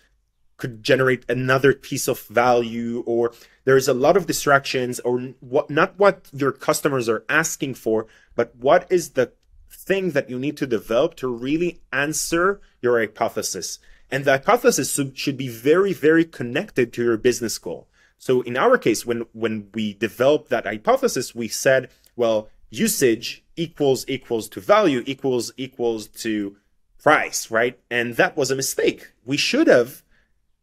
could 0.57 0.83
generate 0.83 1.25
another 1.29 1.73
piece 1.73 2.07
of 2.07 2.21
value 2.27 3.03
or 3.07 3.33
there's 3.65 3.89
a 3.89 3.95
lot 3.95 4.17
of 4.17 4.27
distractions 4.27 5.01
or 5.01 5.19
what 5.41 5.71
not 5.71 5.99
what 5.99 6.29
your 6.33 6.53
customers 6.53 7.09
are 7.09 7.25
asking 7.29 7.75
for 7.75 8.07
but 8.35 8.55
what 8.57 8.87
is 8.91 9.11
the 9.11 9.33
thing 9.71 10.11
that 10.11 10.29
you 10.29 10.39
need 10.39 10.57
to 10.59 10.67
develop 10.67 11.15
to 11.17 11.29
really 11.29 11.81
answer 11.93 12.61
your 12.83 12.99
hypothesis. 12.99 13.79
And 14.11 14.25
the 14.25 14.33
hypothesis 14.33 14.99
should 15.15 15.37
be 15.37 15.49
very 15.49 15.93
very 15.93 16.25
connected 16.25 16.93
to 16.93 17.03
your 17.03 17.17
business 17.17 17.59
goal 17.59 17.89
so 18.21 18.43
in 18.43 18.57
our 18.57 18.79
case 18.79 19.05
when 19.05 19.27
when 19.33 19.69
we 19.75 19.95
developed 19.95 20.49
that 20.51 20.65
hypothesis 20.65 21.35
we 21.35 21.49
said 21.49 21.91
well 22.15 22.49
usage 22.71 23.43
equals 23.57 24.05
equals 24.07 24.49
to 24.49 24.61
value 24.61 25.03
equals 25.07 25.53
equals 25.57 26.07
to 26.07 26.57
price 27.03 27.51
right 27.51 27.81
and 27.91 28.15
that 28.15 28.37
was 28.37 28.53
a 28.53 28.57
mistake 28.57 29.13
we 29.25 29.37
should 29.37 29.67
have 29.67 30.05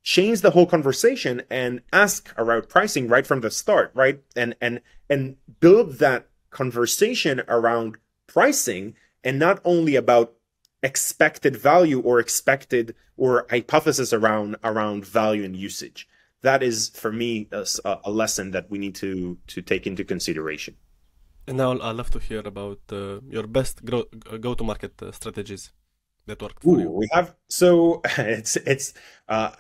changed 0.08 0.42
the 0.42 0.52
whole 0.52 0.66
conversation 0.66 1.42
and 1.50 1.82
ask 1.92 2.34
around 2.38 2.70
pricing 2.70 3.10
right 3.10 3.28
from 3.28 3.42
the 3.42 3.52
start, 3.52 3.92
right? 3.94 4.22
And 4.38 4.56
and 4.62 4.80
and 5.10 5.36
build 5.60 6.00
that 6.00 6.30
conversation 6.50 7.42
around 7.50 7.98
pricing 8.26 8.96
and 9.22 9.38
not 9.38 9.60
only 9.66 9.98
about 9.98 10.34
expected 10.82 11.58
value 11.58 12.00
or 12.00 12.22
expected 12.22 12.96
or 13.18 13.46
hypothesis 13.50 14.14
around 14.14 14.56
around 14.64 15.06
value 15.06 15.44
and 15.44 15.58
usage. 15.58 16.08
That 16.42 16.64
is 16.64 16.90
for 16.90 17.12
me 17.12 17.48
a, 17.52 17.66
a 18.04 18.12
lesson 18.12 18.52
that 18.52 18.70
we 18.70 18.78
need 18.78 18.96
to 18.96 19.38
to 19.48 19.62
take 19.62 19.88
into 19.88 20.04
consideration. 20.04 20.76
And 21.48 21.58
now 21.58 21.72
I'd 21.72 21.96
love 21.96 22.12
to 22.12 22.20
hear 22.20 22.42
about 22.46 22.80
uh, 22.92 23.22
your 23.30 23.48
best 23.48 23.84
go 23.86 24.54
to 24.54 24.64
market 24.64 25.02
uh, 25.02 25.12
strategies 25.12 25.72
that 26.26 26.42
worked 26.42 26.62
for 26.62 26.76
Ooh, 26.76 26.82
you. 26.82 26.90
We 26.92 27.08
have 27.14 27.36
so 27.50 28.02
it's 28.18 28.56
it's 28.58 28.94
uh, 29.28 29.52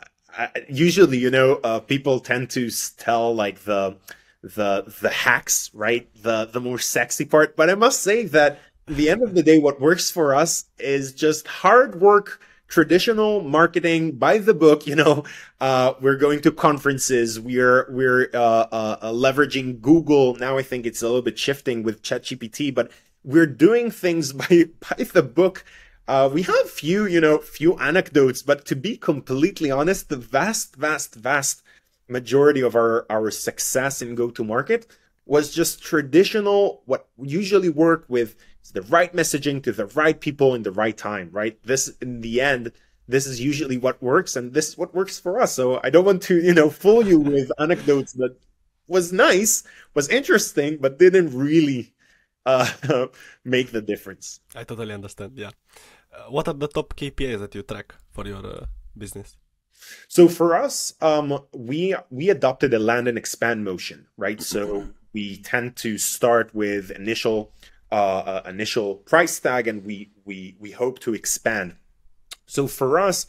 usually, 0.69 1.17
you 1.17 1.31
know, 1.31 1.59
uh, 1.63 1.79
people 1.79 2.19
tend 2.19 2.49
to 2.51 2.69
tell 2.97 3.33
like 3.33 3.63
the 3.63 3.97
the 4.43 4.93
the 5.01 5.09
hacks, 5.09 5.71
right? 5.73 6.09
The 6.21 6.45
the 6.45 6.61
more 6.61 6.79
sexy 6.79 7.25
part. 7.25 7.55
But 7.55 7.69
I 7.69 7.75
must 7.75 8.01
say 8.01 8.25
that 8.25 8.59
the 8.85 9.09
end 9.09 9.23
of 9.23 9.33
the 9.33 9.43
day, 9.43 9.59
what 9.59 9.81
works 9.81 10.11
for 10.11 10.35
us 10.35 10.65
is 10.79 11.13
just 11.13 11.47
hard 11.47 11.99
work, 11.99 12.41
traditional 12.67 13.41
marketing 13.41 14.13
by 14.13 14.37
the 14.37 14.53
book. 14.53 14.87
You 14.87 14.95
know, 14.95 15.23
uh, 15.61 15.93
we're 16.01 16.17
going 16.17 16.41
to 16.41 16.51
conferences. 16.51 17.39
We're 17.39 17.87
we're 17.89 18.29
uh, 18.33 18.67
uh, 18.71 18.97
uh 19.01 19.11
leveraging 19.11 19.81
Google. 19.81 20.35
Now 20.35 20.57
I 20.57 20.63
think 20.63 20.85
it's 20.85 21.01
a 21.01 21.07
little 21.07 21.21
bit 21.21 21.37
shifting 21.37 21.83
with 21.83 22.01
ChatGPT, 22.01 22.73
but 22.73 22.91
we're 23.23 23.47
doing 23.47 23.91
things 23.91 24.33
by 24.41 24.65
by 24.79 25.03
the 25.03 25.23
book 25.23 25.63
uh, 26.07 26.29
we 26.31 26.41
have 26.43 26.69
few, 26.69 27.05
you 27.05 27.19
know, 27.19 27.37
few 27.39 27.77
anecdotes, 27.79 28.41
but 28.41 28.65
to 28.65 28.75
be 28.75 28.95
completely 28.95 29.69
honest, 29.69 30.07
the 30.07 30.15
vast, 30.15 30.75
vast, 30.77 31.15
vast 31.15 31.63
majority 32.07 32.61
of 32.61 32.75
our 32.75 33.05
our 33.09 33.29
success 33.29 34.01
in 34.01 34.15
go 34.15 34.29
to 34.29 34.43
market 34.43 34.87
was 35.25 35.53
just 35.53 35.83
traditional. 35.83 36.81
What 36.85 37.07
usually 37.21 37.67
work 37.67 38.05
with 38.07 38.37
the 38.71 38.81
right 38.83 39.13
messaging 39.13 39.63
to 39.63 39.71
the 39.71 39.87
right 39.87 40.19
people 40.19 40.55
in 40.55 40.63
the 40.63 40.71
right 40.71 40.97
time. 40.97 41.29
Right. 41.31 41.57
This 41.63 41.89
in 42.01 42.21
the 42.21 42.41
end, 42.41 42.71
this 43.07 43.25
is 43.25 43.39
usually 43.39 43.77
what 43.77 44.01
works, 44.01 44.35
and 44.35 44.53
this 44.53 44.69
is 44.69 44.77
what 44.77 44.93
works 44.93 45.19
for 45.19 45.39
us. 45.41 45.53
So 45.53 45.79
I 45.83 45.89
don't 45.89 46.05
want 46.05 46.21
to, 46.23 46.39
you 46.41 46.53
know, 46.53 46.69
fool 46.69 47.05
you 47.07 47.19
with 47.19 47.51
anecdotes 47.59 48.13
that 48.13 48.35
was 48.87 49.11
nice, 49.11 49.63
was 49.93 50.09
interesting, 50.09 50.77
but 50.77 50.99
didn't 50.99 51.37
really 51.37 51.93
uh, 52.45 52.69
make 53.43 53.71
the 53.71 53.81
difference. 53.81 54.39
I 54.55 54.63
totally 54.63 54.93
understand. 54.93 55.33
Yeah. 55.35 55.51
Uh, 56.13 56.31
what 56.31 56.47
are 56.47 56.53
the 56.53 56.67
top 56.67 56.95
KPIs 56.95 57.39
that 57.39 57.55
you 57.55 57.63
track 57.63 57.93
for 58.11 58.25
your 58.25 58.45
uh, 58.45 58.65
business? 58.97 59.35
So 60.07 60.27
for 60.27 60.55
us, 60.55 60.93
um, 61.01 61.39
we 61.53 61.95
we 62.09 62.29
adopted 62.29 62.73
a 62.73 62.79
land 62.79 63.07
and 63.07 63.17
expand 63.17 63.63
motion, 63.63 64.07
right? 64.17 64.41
So 64.41 64.87
we 65.13 65.37
tend 65.37 65.75
to 65.77 65.97
start 65.97 66.53
with 66.55 66.89
initial 66.91 67.51
uh, 67.91 68.41
initial 68.45 68.95
price 68.95 69.39
tag, 69.39 69.67
and 69.67 69.85
we 69.85 70.11
we 70.25 70.55
we 70.59 70.71
hope 70.71 70.99
to 70.99 71.13
expand. 71.13 71.75
So 72.45 72.67
for 72.67 72.99
us, 72.99 73.25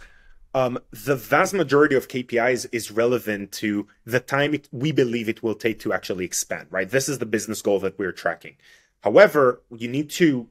um, 0.55 0.79
the 0.91 1.17
vast 1.17 1.55
majority 1.55 1.95
of 1.95 2.09
KPIs 2.09 2.67
is 2.73 2.91
relevant 2.91 3.53
to 3.53 3.87
the 4.05 4.21
time 4.21 4.55
it, 4.55 4.69
we 4.73 4.93
believe 4.93 5.29
it 5.29 5.43
will 5.43 5.55
take 5.55 5.79
to 5.81 5.93
actually 5.93 6.25
expand, 6.25 6.69
right? 6.71 6.88
This 6.88 7.09
is 7.09 7.19
the 7.19 7.27
business 7.27 7.62
goal 7.62 7.81
that 7.81 7.99
we're 7.99 8.12
tracking. 8.12 8.57
However, 9.03 9.62
you 9.71 9.88
need 9.88 10.11
to 10.11 10.49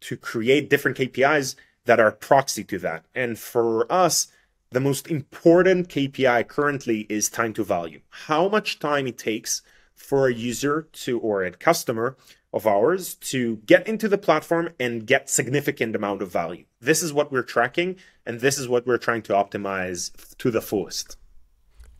to 0.00 0.16
create 0.16 0.70
different 0.70 0.96
KPIs 0.96 1.56
that 1.86 1.98
are 1.98 2.12
proxy 2.12 2.62
to 2.64 2.78
that. 2.78 3.04
And 3.14 3.38
for 3.38 3.90
us, 3.90 4.28
the 4.70 4.80
most 4.80 5.08
important 5.08 5.88
KPI 5.88 6.46
currently 6.46 7.06
is 7.08 7.28
time 7.28 7.52
to 7.54 7.64
value. 7.64 8.00
How 8.10 8.48
much 8.48 8.78
time 8.78 9.06
it 9.06 9.18
takes 9.18 9.62
for 9.98 10.28
a 10.28 10.32
user 10.32 10.88
to 10.92 11.18
or 11.18 11.42
a 11.42 11.50
customer 11.50 12.16
of 12.52 12.66
ours 12.66 13.14
to 13.14 13.56
get 13.66 13.86
into 13.86 14.08
the 14.08 14.16
platform 14.16 14.70
and 14.80 15.06
get 15.06 15.28
significant 15.28 15.94
amount 15.94 16.22
of 16.22 16.32
value. 16.32 16.64
This 16.80 17.02
is 17.02 17.12
what 17.12 17.30
we're 17.30 17.42
tracking 17.42 17.96
and 18.24 18.40
this 18.40 18.58
is 18.58 18.68
what 18.68 18.86
we're 18.86 18.98
trying 18.98 19.22
to 19.22 19.34
optimize 19.34 20.36
to 20.38 20.50
the 20.50 20.62
fullest. 20.62 21.16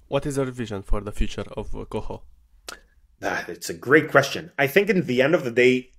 What 0.06 0.24
is 0.24 0.38
your 0.38 0.46
vision 0.46 0.82
for 0.82 1.02
the 1.02 1.12
future 1.12 1.44
of 1.56 1.72
Coho? 1.90 2.22
Ah, 3.22 3.44
it's 3.48 3.68
a 3.68 3.74
great 3.74 4.10
question. 4.10 4.52
I 4.58 4.66
think 4.66 4.88
in 4.88 5.06
the 5.06 5.20
end 5.20 5.34
of 5.34 5.44
the 5.44 5.50
day, 5.50 5.90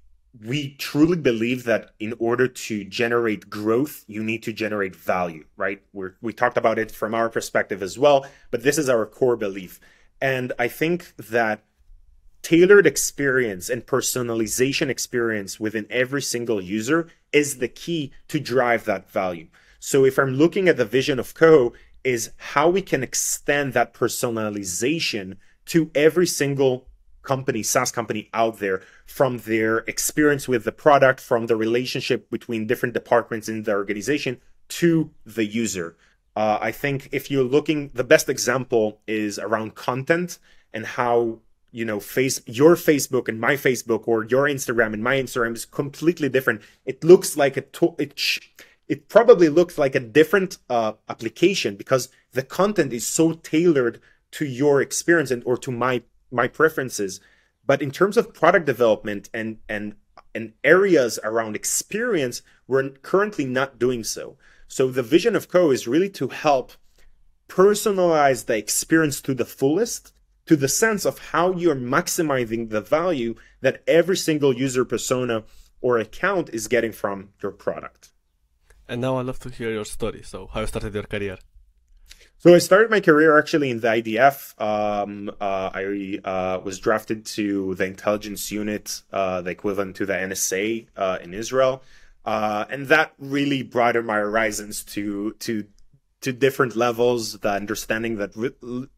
we 0.45 0.75
truly 0.75 1.17
believe 1.17 1.63
that 1.65 1.91
in 1.99 2.13
order 2.17 2.47
to 2.47 2.83
generate 2.85 3.49
growth, 3.49 4.05
you 4.07 4.23
need 4.23 4.41
to 4.43 4.53
generate 4.53 4.95
value, 4.95 5.45
right? 5.57 5.81
we 5.91 6.09
we 6.21 6.33
talked 6.33 6.57
about 6.57 6.79
it 6.79 6.91
from 6.91 7.13
our 7.13 7.29
perspective 7.29 7.81
as 7.83 7.97
well, 7.97 8.25
but 8.51 8.63
this 8.63 8.77
is 8.77 8.89
our 8.89 9.05
core 9.05 9.35
belief. 9.35 9.79
And 10.21 10.53
I 10.59 10.67
think 10.67 11.15
that 11.17 11.63
tailored 12.41 12.87
experience 12.87 13.69
and 13.69 13.85
personalization 13.85 14.89
experience 14.89 15.59
within 15.59 15.85
every 15.89 16.21
single 16.21 16.61
user 16.61 17.07
is 17.31 17.57
the 17.57 17.67
key 17.67 18.11
to 18.27 18.39
drive 18.39 18.85
that 18.85 19.09
value. 19.09 19.47
So 19.79 20.05
if 20.05 20.17
I'm 20.17 20.35
looking 20.35 20.67
at 20.67 20.77
the 20.77 20.85
vision 20.85 21.19
of 21.19 21.33
Coho 21.33 21.73
is 22.03 22.31
how 22.37 22.69
we 22.69 22.81
can 22.81 23.03
extend 23.03 23.73
that 23.73 23.93
personalization 23.93 25.37
to 25.65 25.91
every 25.93 26.27
single 26.27 26.87
company, 27.21 27.61
SaaS 27.61 27.91
company 27.91 28.29
out 28.33 28.59
there 28.59 28.81
from 29.05 29.39
their 29.39 29.79
experience 29.79 30.47
with 30.47 30.63
the 30.63 30.71
product, 30.71 31.19
from 31.19 31.47
the 31.47 31.55
relationship 31.55 32.29
between 32.29 32.67
different 32.67 32.93
departments 32.93 33.49
in 33.49 33.63
the 33.63 33.73
organization 33.73 34.39
to 34.69 35.11
the 35.25 35.45
user. 35.45 35.95
Uh, 36.35 36.57
I 36.61 36.71
think 36.71 37.09
if 37.11 37.29
you're 37.29 37.43
looking, 37.43 37.89
the 37.93 38.03
best 38.03 38.29
example 38.29 39.01
is 39.07 39.37
around 39.37 39.75
content 39.75 40.39
and 40.73 40.85
how 40.85 41.39
you 41.71 41.85
know 41.85 41.99
face 41.99 42.41
your 42.45 42.75
facebook 42.75 43.27
and 43.27 43.39
my 43.39 43.53
facebook 43.53 44.07
or 44.07 44.23
your 44.25 44.45
instagram 44.45 44.93
and 44.93 45.03
my 45.03 45.15
instagram 45.15 45.55
is 45.55 45.65
completely 45.65 46.29
different. 46.29 46.61
It 46.85 47.03
looks 47.03 47.37
like 47.37 47.57
a 47.57 47.61
to- 47.61 47.95
it 47.97 48.17
sh- 48.17 48.49
it 48.87 49.07
probably 49.07 49.49
looks 49.49 49.77
like 49.77 49.93
a 49.93 49.99
different 49.99 50.57
uh, 50.69 50.93
application 51.07 51.75
because 51.75 52.09
the 52.31 52.41
content 52.41 52.91
is 52.91 53.05
so 53.05 53.33
tailored 53.33 54.01
to 54.31 54.45
your 54.45 54.81
experience 54.81 55.31
and 55.31 55.43
or 55.45 55.57
to 55.57 55.71
my 55.71 56.03
my 56.31 56.47
preferences. 56.47 57.19
But 57.65 57.81
in 57.81 57.91
terms 57.91 58.17
of 58.17 58.33
product 58.33 58.65
development 58.65 59.29
and 59.33 59.57
and 59.67 59.95
and 60.33 60.53
areas 60.63 61.19
around 61.23 61.55
experience 61.55 62.41
we're 62.67 62.89
currently 62.89 63.45
not 63.45 63.79
doing 63.79 64.03
so. 64.03 64.37
So 64.67 64.89
the 64.89 65.03
vision 65.03 65.35
of 65.35 65.49
co 65.49 65.71
is 65.71 65.87
really 65.87 66.09
to 66.11 66.27
help 66.27 66.73
personalize 67.47 68.45
the 68.45 68.55
experience 68.55 69.21
to 69.21 69.33
the 69.33 69.45
fullest 69.45 70.13
to 70.49 70.55
the 70.55 70.67
sense 70.67 71.05
of 71.05 71.19
how 71.31 71.53
you're 71.53 71.75
maximizing 71.75 72.71
the 72.71 72.81
value 72.81 73.35
that 73.61 73.83
every 73.85 74.17
single 74.17 74.51
user 74.51 74.83
persona 74.83 75.43
or 75.79 75.99
account 75.99 76.49
is 76.51 76.67
getting 76.67 76.91
from 76.91 77.29
your 77.39 77.51
product. 77.51 78.09
And 78.87 78.99
now 78.99 79.17
I'd 79.17 79.27
love 79.27 79.37
to 79.41 79.49
hear 79.49 79.71
your 79.71 79.85
story. 79.85 80.23
So, 80.23 80.47
how 80.51 80.61
you 80.61 80.65
started 80.65 80.95
your 80.95 81.03
career? 81.03 81.37
So, 82.39 82.55
I 82.55 82.57
started 82.57 82.89
my 82.89 82.99
career 82.99 83.37
actually 83.37 83.69
in 83.69 83.81
the 83.81 83.89
IDF. 83.89 84.59
Um, 84.59 85.29
uh, 85.39 85.69
I 85.71 86.19
uh, 86.23 86.61
was 86.63 86.79
drafted 86.79 87.27
to 87.37 87.75
the 87.75 87.85
intelligence 87.85 88.51
unit, 88.51 89.03
uh, 89.13 89.41
the 89.41 89.51
equivalent 89.51 89.97
to 89.97 90.07
the 90.07 90.13
NSA 90.13 90.87
uh, 90.97 91.19
in 91.21 91.35
Israel. 91.35 91.83
Uh, 92.25 92.65
and 92.71 92.87
that 92.87 93.13
really 93.19 93.61
broadened 93.61 94.07
my 94.07 94.17
horizons 94.17 94.83
to 94.95 95.33
to 95.45 95.65
to 96.21 96.33
different 96.33 96.75
levels, 96.75 97.39
the 97.39 97.51
understanding 97.51 98.17
that 98.17 98.35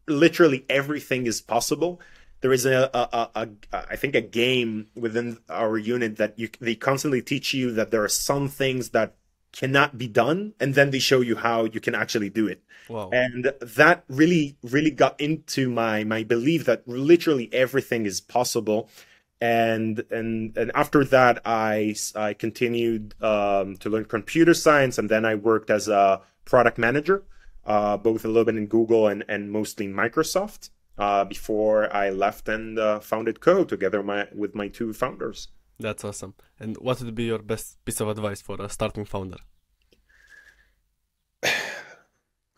literally 0.06 0.64
everything 0.68 1.26
is 1.26 1.40
possible. 1.40 2.00
There 2.40 2.52
is 2.52 2.66
a, 2.66 2.90
a, 2.92 3.08
a, 3.12 3.48
a, 3.72 3.92
I 3.92 3.96
think, 3.96 4.16
a 4.16 4.20
game 4.20 4.88
within 4.96 5.38
our 5.48 5.78
unit 5.78 6.16
that 6.16 6.38
you 6.38 6.48
they 6.60 6.74
constantly 6.74 7.22
teach 7.22 7.54
you 7.54 7.70
that 7.72 7.90
there 7.90 8.02
are 8.02 8.08
some 8.08 8.48
things 8.48 8.90
that 8.90 9.14
cannot 9.52 9.98
be 9.98 10.08
done, 10.08 10.54
and 10.58 10.74
then 10.74 10.90
they 10.90 10.98
show 10.98 11.20
you 11.20 11.36
how 11.36 11.64
you 11.64 11.80
can 11.80 11.94
actually 11.94 12.30
do 12.30 12.48
it. 12.48 12.62
Wow. 12.88 13.10
And 13.12 13.52
that 13.60 14.04
really, 14.08 14.56
really 14.62 14.90
got 14.90 15.20
into 15.20 15.70
my 15.70 16.02
my 16.02 16.24
belief 16.24 16.64
that 16.64 16.86
literally 16.88 17.48
everything 17.52 18.06
is 18.06 18.20
possible. 18.20 18.90
And 19.40 20.04
and 20.10 20.56
and 20.56 20.72
after 20.74 21.04
that, 21.04 21.42
I 21.44 21.94
I 22.16 22.34
continued 22.34 23.14
um, 23.22 23.76
to 23.76 23.88
learn 23.88 24.06
computer 24.06 24.54
science, 24.54 24.98
and 24.98 25.08
then 25.08 25.24
I 25.24 25.36
worked 25.36 25.70
as 25.70 25.86
a 25.86 26.22
product 26.44 26.78
manager, 26.78 27.24
uh, 27.64 27.96
both 27.96 28.24
a 28.24 28.28
little 28.28 28.44
bit 28.44 28.56
in 28.56 28.66
Google 28.66 29.08
and, 29.08 29.24
and 29.28 29.50
mostly 29.50 29.86
in 29.86 29.94
Microsoft. 29.94 30.70
Uh, 30.98 31.24
before 31.24 31.90
I 31.96 32.10
left 32.10 32.50
and 32.50 32.78
uh, 32.78 33.00
founded 33.00 33.40
Co 33.40 33.64
together 33.64 34.02
my, 34.02 34.28
with 34.34 34.54
my 34.54 34.68
two 34.68 34.92
founders. 34.92 35.48
That's 35.80 36.04
awesome. 36.04 36.34
And 36.60 36.76
what 36.76 37.00
would 37.00 37.14
be 37.14 37.24
your 37.24 37.40
best 37.40 37.82
piece 37.84 38.00
of 38.00 38.08
advice 38.08 38.40
for 38.40 38.60
a 38.60 38.68
starting 38.68 39.04
founder? 39.04 39.38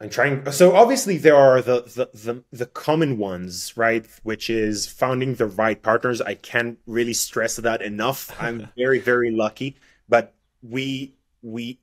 I'm 0.00 0.10
trying. 0.10 0.50
So 0.50 0.74
obviously 0.74 1.16
there 1.16 1.36
are 1.36 1.62
the, 1.62 1.82
the 1.82 2.10
the 2.12 2.44
the 2.50 2.66
common 2.66 3.16
ones, 3.16 3.76
right? 3.76 4.06
Which 4.24 4.50
is 4.50 4.86
finding 4.86 5.36
the 5.36 5.46
right 5.46 5.80
partners. 5.80 6.20
I 6.20 6.34
can't 6.34 6.78
really 6.86 7.14
stress 7.14 7.56
that 7.56 7.80
enough. 7.80 8.30
I'm 8.40 8.68
very 8.76 8.98
very 8.98 9.30
lucky, 9.30 9.76
but 10.08 10.34
we 10.60 11.14
we 11.40 11.78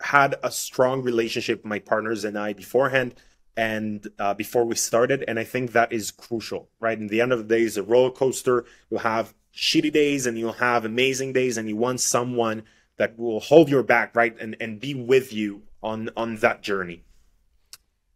had 0.00 0.36
a 0.42 0.50
strong 0.50 1.02
relationship 1.02 1.64
my 1.64 1.78
partners 1.78 2.24
and 2.24 2.38
I 2.38 2.52
beforehand 2.52 3.14
and 3.56 4.06
uh, 4.18 4.34
before 4.34 4.64
we 4.64 4.76
started 4.76 5.24
and 5.26 5.38
I 5.38 5.44
think 5.44 5.72
that 5.72 5.92
is 5.92 6.10
crucial 6.10 6.68
right? 6.80 6.98
In 6.98 7.08
the 7.08 7.20
end 7.20 7.32
of 7.32 7.38
the 7.38 7.56
day 7.56 7.62
is 7.62 7.76
a 7.76 7.82
roller 7.82 8.10
coaster. 8.10 8.64
You'll 8.90 9.00
have 9.00 9.34
shitty 9.54 9.92
days 9.92 10.26
and 10.26 10.38
you'll 10.38 10.52
have 10.52 10.84
amazing 10.84 11.32
days 11.32 11.56
and 11.56 11.68
you 11.68 11.76
want 11.76 12.00
someone 12.00 12.64
that 12.98 13.18
will 13.18 13.40
hold 13.40 13.68
your 13.68 13.82
back 13.82 14.14
right 14.14 14.36
and 14.38 14.56
and 14.60 14.80
be 14.80 14.94
with 14.94 15.32
you 15.32 15.62
on 15.82 16.10
on 16.16 16.36
that 16.36 16.62
journey. 16.62 17.02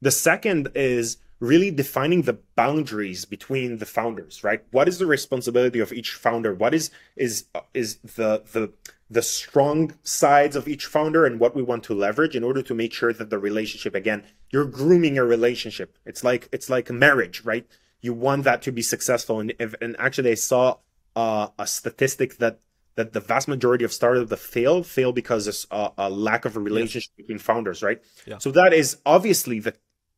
The 0.03 0.11
second 0.11 0.69
is 0.75 1.19
really 1.39 1.71
defining 1.71 2.23
the 2.23 2.39
boundaries 2.55 3.25
between 3.25 3.79
the 3.79 3.87
founders 3.87 4.45
right? 4.45 4.63
What 4.71 4.89
is 4.89 4.99
the 4.99 5.07
responsibility 5.07 5.81
of 5.81 5.93
each 5.93 6.13
founder? 6.13 6.55
What 6.55 6.75
is 6.75 6.91
is 7.17 7.47
is 7.73 7.97
the 7.97 8.43
the 8.53 8.73
the 9.11 9.23
strong 9.23 9.93
sides 10.05 10.55
of 10.55 10.69
each 10.69 10.87
founder 10.87 11.27
and 11.27 11.41
what 11.41 11.55
we 11.57 11.63
want 11.63 11.83
to 11.85 11.95
leverage 11.95 12.37
in 12.37 12.45
order 12.45 12.63
to 12.63 12.75
make 12.75 12.93
sure 12.93 13.13
that 13.13 13.29
the 13.29 13.39
relationship 13.39 13.95
again 13.95 14.23
you're 14.51 14.65
grooming 14.65 15.19
a 15.19 15.25
relationship. 15.25 15.97
It's 16.07 16.23
like 16.23 16.49
it's 16.53 16.71
like 16.71 16.89
a 16.89 16.93
marriage 16.93 17.45
right? 17.45 17.67
You 18.01 18.15
want 18.15 18.45
that 18.45 18.63
to 18.63 18.73
be 18.73 18.83
successful. 18.83 19.41
And 19.41 19.53
if, 19.59 19.75
and 19.81 19.97
actually 19.99 20.31
i 20.31 20.35
saw 20.35 20.77
uh, 21.17 21.49
a 21.59 21.67
statistic 21.67 22.39
that 22.39 22.61
that 22.95 23.13
the 23.13 23.21
vast 23.21 23.49
majority 23.49 23.85
of 23.85 23.93
startups 23.93 24.31
that 24.31 24.39
fail 24.39 24.83
fail 24.83 25.13
because 25.13 25.45
there's 25.45 25.67
a, 25.71 25.91
a 25.99 26.11
lack 26.11 26.45
of 26.45 26.57
a 26.57 26.61
relationship 26.61 27.11
between 27.17 27.39
founders 27.39 27.83
right? 27.83 28.01
Yeah. 28.27 28.39
so 28.39 28.51
that 28.53 28.73
is 28.73 28.99
obviously 29.05 29.59
the 29.59 29.75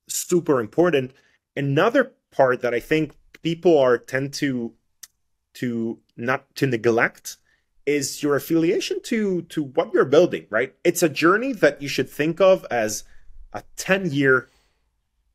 super 0.08 0.60
important. 0.60 1.12
Another 1.56 2.12
part 2.30 2.62
that 2.62 2.74
i 2.74 2.80
think 2.80 3.12
people 3.42 3.78
are 3.78 3.98
tend 3.98 4.32
to 4.34 4.72
to 5.54 5.98
not 6.16 6.54
to 6.56 6.66
neglect 6.66 7.36
is 7.86 8.22
your 8.22 8.36
affiliation 8.36 9.00
to 9.02 9.42
to 9.42 9.62
what 9.62 9.92
you're 9.92 10.04
building 10.04 10.46
right? 10.50 10.74
It's 10.84 11.02
a 11.02 11.08
journey 11.08 11.52
that 11.52 11.82
you 11.82 11.88
should 11.88 12.08
think 12.08 12.40
of 12.40 12.66
as 12.70 13.04
a 13.52 13.62
10 13.76 14.10
year 14.10 14.48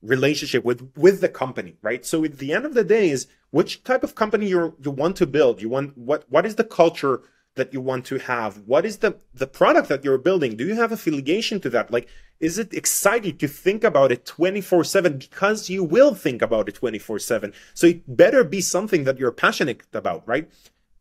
relationship 0.02 0.64
with 0.64 0.92
with 0.96 1.22
the 1.22 1.30
company 1.30 1.78
right? 1.82 2.06
So 2.06 2.24
at 2.24 2.38
the 2.38 2.54
end 2.54 2.66
of 2.66 2.74
the 2.74 2.84
day 2.84 3.10
is 3.10 3.28
which 3.52 3.84
type 3.84 4.04
of 4.04 4.16
company 4.16 4.48
you 4.48 4.76
you 4.84 4.92
want 4.92 5.16
to 5.18 5.28
build. 5.28 5.62
You 5.62 5.70
want 5.70 5.98
what 5.98 6.26
what 6.30 6.46
is 6.46 6.56
the 6.56 6.64
culture 6.64 7.22
that 7.56 7.74
you 7.74 7.82
want 7.82 8.06
to 8.06 8.20
have? 8.20 8.60
What 8.66 8.86
is 8.86 8.98
the 8.98 9.18
the 9.34 9.48
product 9.48 9.90
that 9.90 10.04
you're 10.04 10.18
building? 10.18 10.56
Do 10.56 10.66
you 10.66 10.76
have 10.76 10.92
affiliation 10.92 11.60
to 11.62 11.70
that? 11.72 11.92
Like 11.92 12.08
is 12.40 12.58
it 12.58 12.74
exciting 12.74 13.38
to 13.38 13.48
think 13.48 13.84
about 13.84 14.12
it 14.12 14.26
24 14.26 14.84
7 14.84 15.18
because 15.18 15.70
you 15.70 15.84
will 15.84 16.14
think 16.14 16.42
about 16.42 16.70
it 16.70 16.76
24 16.76 17.20
7 17.20 17.54
so 17.74 17.88
it 17.88 18.16
better 18.16 18.44
be 18.44 18.62
something 18.62 19.04
that 19.04 19.18
you're 19.18 19.32
passionate 19.32 19.82
about 19.94 20.24
right 20.28 20.50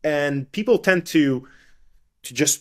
and 0.07 0.51
people 0.51 0.77
tend 0.77 1.05
to 1.05 1.47
to 2.23 2.31
just 2.33 2.59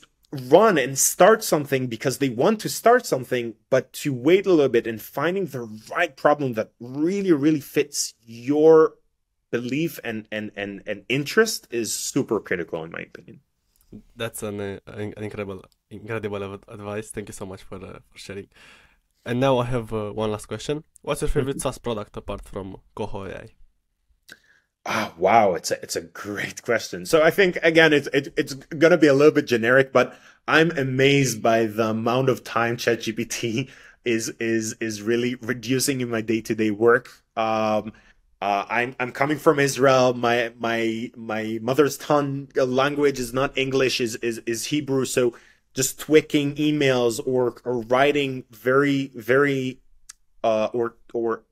run 0.54 0.76
and 0.84 0.98
start 0.98 1.40
something 1.52 1.86
because 1.86 2.18
they 2.18 2.28
want 2.28 2.58
to 2.60 2.68
start 2.68 3.06
something 3.06 3.54
but 3.74 3.84
to 3.92 4.08
wait 4.28 4.44
a 4.46 4.50
little 4.50 4.74
bit 4.76 4.86
and 4.86 5.00
finding 5.00 5.46
the 5.46 5.64
right 5.94 6.14
problem 6.24 6.48
that 6.58 6.68
really 6.80 7.32
really 7.32 7.64
fits 7.76 8.14
your 8.24 8.94
belief 9.50 9.92
and 10.08 10.18
and 10.36 10.46
and, 10.62 10.82
and 10.90 10.98
interest 11.08 11.60
is 11.70 11.88
super 11.94 12.38
critical 12.48 12.78
in 12.86 12.90
my 12.90 13.02
opinion 13.10 13.38
that's 14.16 14.42
an, 14.42 14.60
uh, 14.60 14.78
an 14.86 15.14
incredible 15.28 15.60
incredible 15.90 16.42
advice 16.76 17.08
thank 17.14 17.28
you 17.30 17.36
so 17.40 17.46
much 17.52 17.62
for 17.68 17.76
uh, 17.76 17.98
for 18.10 18.18
sharing 18.26 18.48
And 19.28 19.40
now 19.40 19.54
I 19.58 19.66
have 19.76 19.92
uh, 19.92 20.12
one 20.22 20.30
last 20.30 20.46
question. 20.46 20.84
What's 21.02 21.20
your 21.22 21.32
favorite 21.36 21.60
SaaS 21.60 21.78
product 21.78 22.16
apart 22.16 22.42
from 22.50 22.66
Coho 22.94 23.20
AI? 23.26 23.48
Ah, 24.88 25.12
wow, 25.18 25.54
it's 25.54 25.72
a 25.72 25.82
it's 25.82 25.96
a 25.96 26.00
great 26.00 26.62
question. 26.62 27.06
So 27.06 27.20
I 27.22 27.30
think 27.30 27.58
again, 27.64 27.92
it's 27.92 28.06
it, 28.12 28.32
it's 28.36 28.54
gonna 28.54 28.96
be 28.96 29.08
a 29.08 29.14
little 29.14 29.32
bit 29.32 29.46
generic, 29.46 29.92
but 29.92 30.16
I'm 30.46 30.70
amazed 30.78 31.42
by 31.42 31.66
the 31.66 31.88
amount 31.90 32.28
of 32.28 32.44
time 32.44 32.76
ChatGPT 32.76 33.68
is 34.04 34.28
is 34.38 34.76
is 34.80 35.02
really 35.02 35.34
reducing 35.36 36.00
in 36.00 36.08
my 36.08 36.20
day 36.20 36.40
to 36.42 36.54
day 36.54 36.70
work. 36.70 37.10
Um, 37.36 37.92
uh, 38.40 38.64
I'm 38.68 38.94
I'm 39.00 39.10
coming 39.10 39.38
from 39.38 39.58
Israel. 39.58 40.14
My 40.14 40.52
my 40.58 41.10
my 41.16 41.58
mother's 41.62 41.98
tongue 41.98 42.48
language 42.54 43.18
is 43.18 43.32
not 43.32 43.58
English, 43.58 44.00
is 44.00 44.14
is 44.16 44.38
is 44.46 44.66
Hebrew. 44.66 45.04
So 45.04 45.34
just 45.74 45.98
tweaking 45.98 46.54
emails 46.54 47.20
or 47.26 47.56
or 47.64 47.80
writing 47.82 48.44
very 48.50 49.10
very 49.16 49.80
uh, 50.44 50.68
or 50.72 50.94
or 51.12 51.42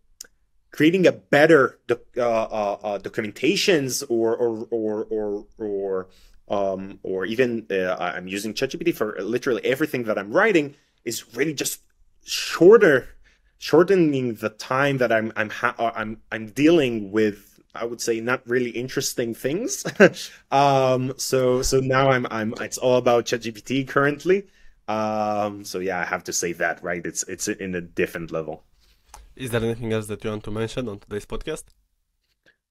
creating 0.74 1.06
a 1.06 1.12
better 1.12 1.78
uh, 1.88 1.94
uh, 2.16 2.78
uh, 2.82 2.98
documentations 2.98 4.02
or 4.08 4.37
or 4.37 4.66
or 4.72 5.04
or 5.08 5.46
or 5.56 6.08
um, 6.48 6.98
or 7.04 7.24
even 7.24 7.64
uh, 7.70 7.94
I'm 7.98 8.26
using 8.26 8.52
ChatGPT 8.54 8.92
for 8.92 9.16
literally 9.20 9.64
everything 9.64 10.02
that 10.04 10.18
I'm 10.18 10.32
writing 10.32 10.74
is 11.04 11.32
really 11.37 11.54
just 11.54 11.80
shorter, 12.24 13.08
shortening 13.58 14.34
the 14.34 14.50
time 14.50 14.98
that 14.98 15.12
I'm 15.12 15.32
I'm 15.37 15.50
ha- 15.50 15.76
I'm 15.94 16.20
I'm 16.32 16.48
dealing 16.48 17.12
with. 17.12 17.60
I 17.76 17.84
would 17.84 18.00
say 18.00 18.20
not 18.20 18.42
really 18.46 18.70
interesting 18.70 19.32
things. 19.34 19.84
um, 20.50 21.14
so 21.18 21.62
so 21.62 21.78
now 21.78 22.10
I'm 22.10 22.26
I'm 22.32 22.52
it's 22.60 22.78
all 22.78 22.96
about 22.96 23.26
ChatGPT 23.26 23.87
currently. 23.87 24.48
Um, 24.88 25.64
so 25.64 25.78
yeah, 25.78 26.00
I 26.00 26.04
have 26.04 26.24
to 26.24 26.32
say 26.32 26.52
that 26.54 26.82
right. 26.82 27.04
It's 27.06 27.22
it's 27.24 27.46
in 27.46 27.76
a 27.76 27.80
different 27.80 28.32
level. 28.32 28.64
Is 29.36 29.50
there 29.50 29.62
anything 29.62 29.92
else 29.92 30.06
that 30.06 30.22
you 30.24 30.30
want 30.30 30.44
to 30.44 30.50
mention 30.50 30.88
on 30.88 30.98
today's 31.00 31.26
podcast? 31.26 31.64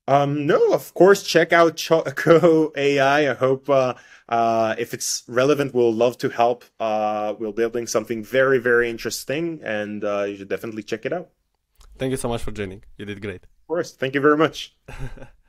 Um, 0.08 0.46
no, 0.46 0.74
of 0.74 0.94
course, 0.94 1.24
check 1.24 1.54
out 1.54 1.82
Coho 2.16 2.72
AI. 2.76 3.30
I 3.32 3.34
hope 3.34 3.70
uh, 3.70 3.94
uh, 4.28 4.76
if 4.78 4.94
it's 4.94 5.24
relevant, 5.28 5.74
we'll 5.74 5.94
love 5.94 6.18
to 6.20 6.30
help. 6.30 6.66
Uh, 6.80 7.36
we're 7.40 7.52
building 7.52 7.88
something 7.88 8.24
very, 8.24 8.60
very 8.60 8.90
interesting, 8.90 9.62
and 9.64 10.04
uh, 10.04 10.24
you 10.24 10.38
should 10.38 10.50
definitely 10.50 10.84
check 10.84 11.06
it 11.06 11.14
out. 11.14 11.30
Thank 11.98 12.12
you 12.12 12.18
so 12.18 12.28
much 12.28 12.42
for 12.42 12.52
joining. 12.52 12.84
You 12.98 13.06
did 13.06 13.22
great. 13.22 13.44
Of 13.44 13.68
course. 13.68 13.94
Thank 13.94 14.16
you 14.16 14.22
very 14.22 14.38
much. 14.38 14.76